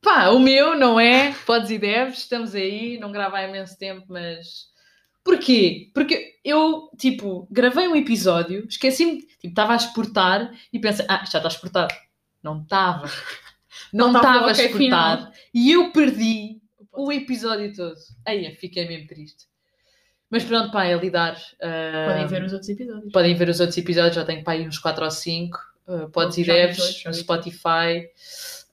[0.00, 1.34] Pá, o meu, não é?
[1.44, 4.74] Podes e deves, estamos aí, não gravo há imenso tempo, mas.
[5.22, 5.90] Porquê?
[5.92, 11.38] Porque eu, tipo, gravei um episódio, esqueci-me, tipo, estava a exportar e pensei, ah, já
[11.38, 11.94] está exportado.
[12.42, 13.10] Não estava.
[13.92, 15.32] Não estava ok, exportar.
[15.52, 16.60] E eu perdi
[16.92, 17.96] o episódio todo.
[18.24, 19.46] Aí, fiquei mesmo triste.
[20.30, 21.36] Mas pronto, pá, é lidar.
[21.62, 23.12] ah, Podem ver os outros episódios.
[23.12, 25.58] Podem ver os outros episódios, já tenho para aí uns 4 ou 5.
[25.86, 28.08] Uh, podes e deves no Spotify.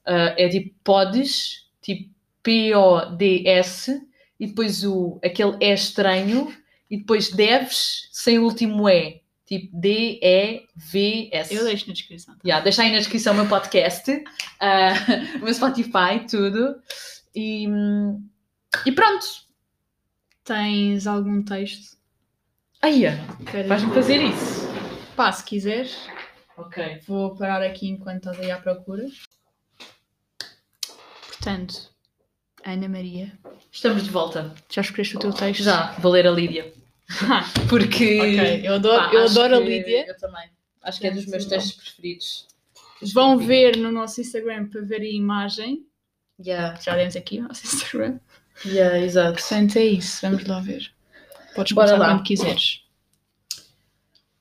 [0.04, 2.10] Uh, é tipo podes, tipo
[2.42, 4.02] P-O-D-S,
[4.38, 6.52] e depois o, aquele E estranho,
[6.90, 11.54] e depois deves sem o último E, tipo D-E-V-S.
[11.54, 12.34] Eu deixo na descrição.
[12.44, 16.76] Yeah, deixa aí na descrição o meu podcast, uh, o meu Spotify, tudo.
[17.34, 17.66] E,
[18.84, 19.24] e pronto.
[20.44, 21.96] Tens algum texto?
[22.82, 23.02] Aí,
[23.50, 24.64] Queres- vais-me fazer isso.
[25.16, 25.96] Pá, se quiseres,
[26.56, 27.00] Ok.
[27.06, 29.06] vou parar aqui enquanto estás aí à procura.
[31.28, 31.90] Portanto,
[32.64, 33.32] Ana Maria,
[33.70, 34.54] Estamos de volta.
[34.70, 35.62] já escreveste o teu texto?
[35.62, 36.72] Já, vou ler a Lídia.
[37.68, 38.18] Porque.
[38.20, 40.06] ok, eu adoro, pá, eu adoro a Lídia.
[40.06, 40.48] Eu também.
[40.82, 42.46] Acho que é dos meus textos preferidos.
[43.14, 45.86] Vão ver no nosso Instagram para ver a imagem.
[46.44, 48.18] Yeah, Já demos aqui o nosso Instagram.
[48.64, 49.38] Yeah, exato.
[49.40, 50.20] Portanto, é isso.
[50.22, 50.92] Vamos lá ver.
[51.54, 52.14] Podes Bora começar lá.
[52.14, 52.84] quando quiseres.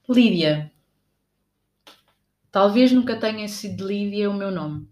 [0.10, 0.72] Lídia.
[2.52, 4.88] Talvez nunca tenha sido Lídia o meu nome.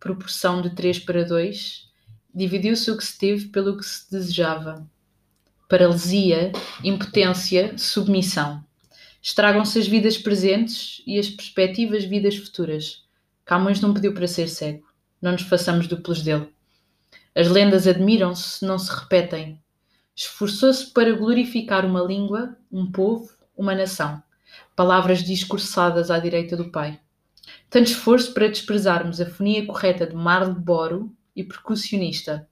[0.00, 1.88] Proporção de 3 para 2.
[2.34, 4.88] Dividiu-se o que se teve pelo que se desejava.
[5.68, 8.64] Paralisia, impotência, submissão.
[9.22, 13.04] Estragam-se as vidas presentes e as perspectivas vidas futuras.
[13.44, 14.86] Camões não pediu para ser cego.
[15.20, 16.53] Não nos façamos duplos dele.
[17.34, 19.60] As lendas admiram-se, não se repetem.
[20.14, 24.22] Esforçou-se para glorificar uma língua, um povo, uma nação.
[24.76, 27.00] Palavras discursadas à direita do Pai.
[27.68, 32.48] Tanto esforço para desprezarmos a fonia correta de Marlboro e percussionista.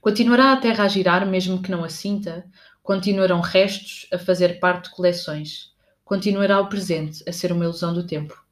[0.00, 2.46] Continuará a terra a girar, mesmo que não a sinta,
[2.82, 5.74] continuarão restos a fazer parte de coleções,
[6.04, 8.42] continuará o presente a ser uma ilusão do tempo.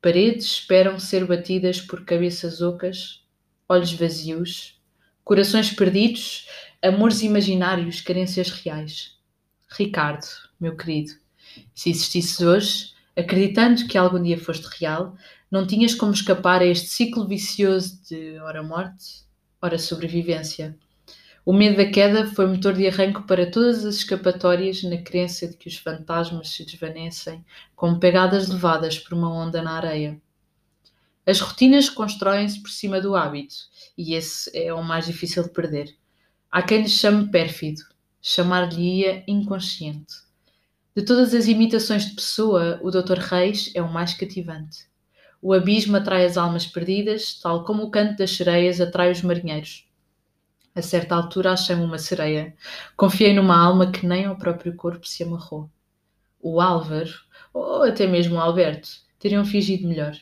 [0.00, 3.23] Paredes esperam ser batidas por cabeças ocas,
[3.68, 4.80] olhos vazios,
[5.24, 6.46] corações perdidos,
[6.82, 9.16] amores imaginários, carências reais.
[9.68, 10.26] Ricardo,
[10.60, 11.12] meu querido,
[11.74, 15.16] se existisses hoje, acreditando que algum dia foste real,
[15.50, 19.24] não tinhas como escapar a este ciclo vicioso de ora morte,
[19.62, 20.76] ora sobrevivência.
[21.46, 25.56] O medo da queda foi motor de arranque para todas as escapatórias na crença de
[25.56, 27.44] que os fantasmas se desvanecem
[27.76, 30.20] como pegadas levadas por uma onda na areia.
[31.26, 33.54] As rotinas constroem-se por cima do hábito,
[33.96, 35.96] e esse é o mais difícil de perder.
[36.50, 37.80] Há quem lhe chame pérfido,
[38.20, 40.14] chamar-lhe-ia inconsciente.
[40.94, 43.18] De todas as imitações de pessoa, o Dr.
[43.18, 44.86] Reis é o mais cativante.
[45.40, 49.88] O abismo atrai as almas perdidas, tal como o canto das sereias atrai os marinheiros.
[50.74, 52.54] A certa altura achei-me uma sereia.
[52.96, 55.70] Confiei numa alma que nem ao próprio corpo se amarrou.
[56.40, 57.12] O Álvaro,
[57.52, 60.14] ou até mesmo o Alberto, teriam fingido melhor.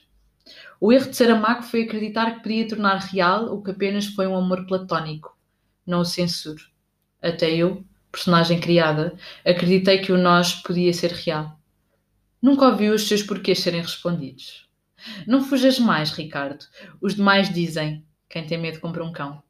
[0.85, 4.37] O erro de Saramago foi acreditar que podia tornar real o que apenas foi um
[4.37, 5.39] amor platónico.
[5.87, 6.61] Não o censuro.
[7.23, 9.17] Até eu, personagem criada,
[9.47, 11.57] acreditei que o nós podia ser real.
[12.43, 14.69] Nunca ouvi os seus porquês serem respondidos.
[15.25, 16.65] Não fujas mais, Ricardo.
[17.01, 19.41] Os demais dizem: quem tem medo compra um cão.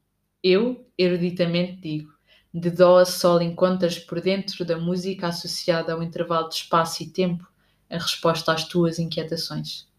[0.42, 2.12] Eu, eruditamente, digo:
[2.52, 7.08] de dó a sol encontras por dentro da música associada ao intervalo de espaço e
[7.08, 7.50] tempo
[7.88, 9.90] a resposta às tuas inquietações.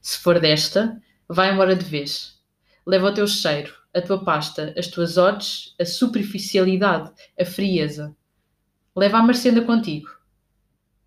[0.00, 2.40] Se for desta, vai embora de vez.
[2.86, 8.14] Leva o teu cheiro, a tua pasta, as tuas odds, a superficialidade, a frieza.
[8.94, 10.08] Leva a Marcenda contigo.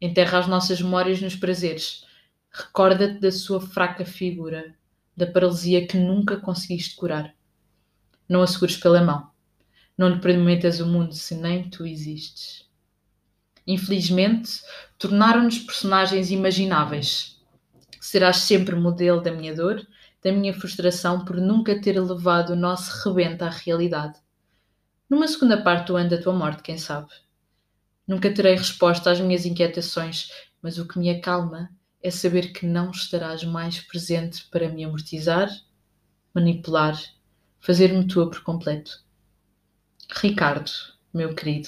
[0.02, 2.08] Enterra as nossas memórias nos prazeres,
[2.58, 4.74] Recorda-te da sua fraca figura,
[5.16, 7.36] da paralisia que nunca conseguiste curar.
[8.28, 9.30] Não a segures pela mão.
[9.96, 12.68] Não lhe prometas o mundo se nem tu existes.
[13.66, 14.62] Infelizmente,
[14.98, 17.37] tornaram-nos personagens imagináveis.
[18.10, 19.86] Serás sempre modelo da minha dor,
[20.24, 24.18] da minha frustração por nunca ter levado o nosso rebento à realidade.
[25.10, 27.10] Numa segunda parte do ano da tua morte, quem sabe?
[28.08, 30.32] Nunca terei resposta às minhas inquietações,
[30.62, 31.70] mas o que me acalma
[32.02, 35.50] é saber que não estarás mais presente para me amortizar,
[36.34, 36.98] manipular,
[37.60, 39.04] fazer-me tua por completo.
[40.10, 40.72] Ricardo,
[41.14, 41.68] meu querido,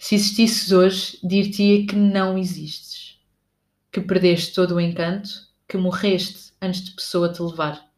[0.00, 3.20] se existisses hoje, dir-te-ia que não existes,
[3.92, 7.88] que perdeste todo o encanto, que morreste antes de pessoa te levar.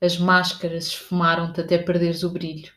[0.00, 2.72] As máscaras esfumaram-te até perderes o brilho,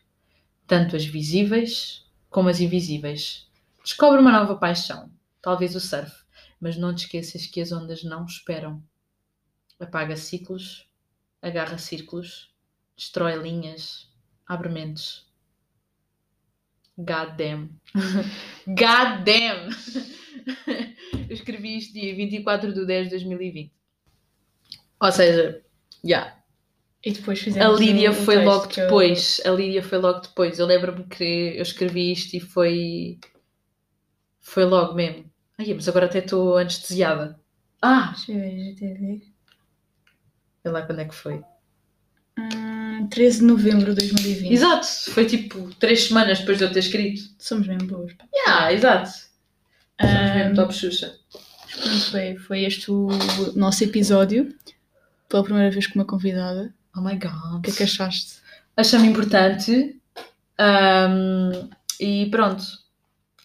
[0.66, 3.48] tanto as visíveis como as invisíveis.
[3.82, 5.10] Descobre uma nova paixão,
[5.42, 6.28] talvez o surf
[6.60, 8.82] mas não te esqueças que as ondas não esperam.
[9.78, 10.88] Apaga ciclos,
[11.40, 12.52] agarra círculos,
[12.96, 14.10] destrói linhas,
[14.46, 15.26] abre mentes.
[16.96, 17.80] God damn.
[18.66, 19.68] God damn!
[21.28, 23.72] Eu escrevi isto dia 24 de 10 de 2020.
[25.00, 25.62] Ou seja,
[26.04, 26.08] já.
[26.08, 26.38] Yeah.
[27.04, 29.40] E depois fizemos A Lídia um, um foi logo depois.
[29.44, 29.52] Eu...
[29.52, 30.58] A Lídia foi logo depois.
[30.58, 33.18] Eu lembro-me que eu escrevi isto e foi.
[34.40, 35.30] Foi logo mesmo.
[35.58, 37.38] Ai, mas agora até estou anestesiada.
[37.80, 38.12] Ah!
[38.14, 39.22] Deixa eu ver, GTV.
[40.64, 41.42] Vê lá quando é que foi.
[42.38, 44.52] Hum, 13 de novembro de 2020.
[44.52, 44.86] Exato!
[45.10, 47.22] Foi tipo 3 semanas depois de eu ter escrito.
[47.38, 48.12] Somos mesmo boas.
[48.34, 49.10] Yeah, exato.
[50.00, 51.18] Somos mesmo top Xuxa.
[51.30, 53.08] Pronto, foi, foi este o
[53.54, 54.52] nosso episódio.
[55.28, 56.74] Pela primeira vez com uma convidada.
[56.96, 57.56] Oh my god.
[57.58, 58.40] O que é que achaste?
[58.76, 60.00] Achei-me importante.
[60.58, 61.70] Um,
[62.00, 62.64] e pronto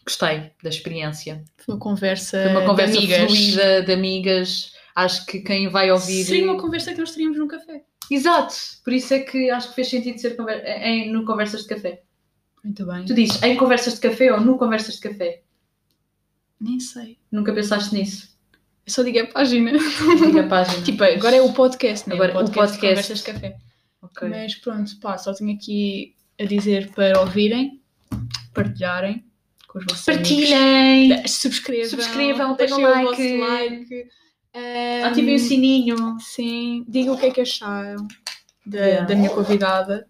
[0.05, 1.43] gostei da experiência.
[1.57, 3.31] Foi uma conversa, Foi uma conversa de amigas.
[3.31, 4.73] fluida de amigas.
[4.95, 6.23] Acho que quem vai ouvir.
[6.25, 7.83] Seria uma conversa que nós teríamos num café.
[8.11, 8.53] Exato!
[8.83, 10.63] Por isso é que acho que fez sentido ser conver...
[10.65, 12.03] em, no Conversas de Café.
[12.63, 13.05] Muito bem.
[13.05, 15.41] Tu dizes em Conversas de Café ou no Conversas de Café?
[16.59, 17.17] Nem sei.
[17.31, 18.32] Nunca pensaste nisso?
[18.85, 19.71] Eu só digo a página.
[19.71, 20.81] Diga a página.
[20.83, 22.15] tipo, agora é o podcast, né?
[22.15, 22.95] Agora o podcast, o podcast.
[22.95, 23.57] Conversas de Café.
[24.01, 24.27] Ok.
[24.29, 27.81] Mas pronto, pá, só tenho aqui a dizer para ouvirem,
[28.53, 29.23] partilharem
[29.67, 31.13] com os vossos Partilhem!
[31.13, 31.31] amigos.
[31.31, 33.05] Subscrevam, Subscrevam, deixem o like.
[33.05, 34.07] vosso like.
[34.55, 36.17] Um, Ativem o sininho.
[36.19, 38.05] Sim, digam o que é que acharam
[38.65, 39.05] da, Yeah.
[39.07, 40.07] da minha convidada.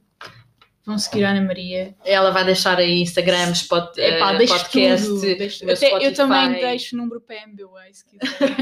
[0.86, 1.96] Vão seguir a Ana Maria.
[2.04, 5.22] Ela vai deixar aí Instagram, spot, Epá, eh, deixo podcast, tudo.
[5.22, 8.58] deixo- Até eu também deixo o número para MBWay, se quiser.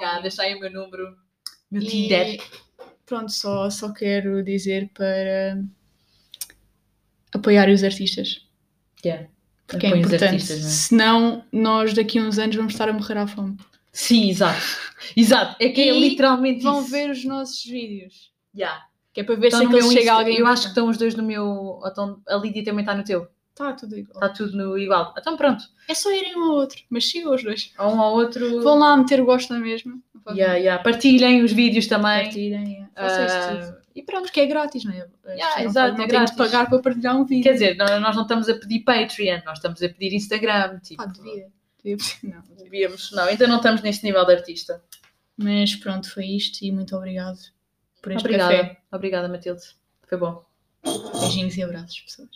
[0.00, 0.22] Nenhum.
[0.22, 1.16] deixa aí o meu número,
[1.70, 2.42] meu Tinder.
[3.06, 5.62] pronto, só, só quero dizer para
[7.32, 8.46] apoiar os artistas.
[9.04, 9.28] Yeah.
[9.66, 10.34] Porque é Apoiem os importante.
[10.34, 10.70] artistas, não é?
[10.72, 13.56] Senão, nós daqui a uns anos vamos estar a morrer à fome.
[13.92, 14.60] Sim, exato.
[15.16, 15.56] Exato.
[15.60, 16.90] É que é E literalmente Vão isso.
[16.90, 18.32] ver os nossos vídeos.
[18.54, 18.84] Yeah.
[19.12, 20.18] Que é para ver Estão se no aqueles meu chega Insta.
[20.18, 20.38] alguém.
[20.38, 21.44] Eu acho que estão os dois no meu.
[21.44, 21.82] ou
[22.28, 23.28] A Lídia também está no teu.
[23.50, 24.14] Está tudo igual.
[24.14, 25.14] Está tudo no igual.
[25.18, 25.64] Então pronto.
[25.88, 26.82] É só irem um ao outro.
[26.88, 27.72] Mas sigam os dois.
[27.76, 28.62] Há um ao outro.
[28.62, 29.98] Vão lá meter o gosto na mesma.
[30.30, 30.82] Yeah, yeah.
[30.82, 32.24] Partilhem os vídeos também.
[32.24, 32.72] Partilhem.
[32.72, 32.90] yeah.
[32.94, 33.76] Ah, tudo.
[33.94, 34.22] e pronto.
[34.24, 35.08] Porque é grátis, não é?
[35.28, 36.36] Yeah, exato, não é têm de grátis.
[36.36, 37.42] pagar para partilhar um vídeo.
[37.42, 40.78] Quer dizer, nós, não estamos a pedir Patreon, nós estamos a pedir Instagram.
[40.80, 41.48] Tipo, Pá, devia.
[41.82, 41.96] devia.
[42.22, 43.10] Não, devíamos.
[43.12, 44.82] Não, ainda não estamos neste nível de artista.
[45.36, 47.38] Mas pronto, foi isto e muito obrigado
[48.00, 48.56] por este Obrigada.
[48.56, 48.80] café.
[48.92, 49.62] Obrigada, Matilde.
[50.06, 50.44] Foi bom.
[51.20, 52.28] Beijinhos e abraços, pessoas.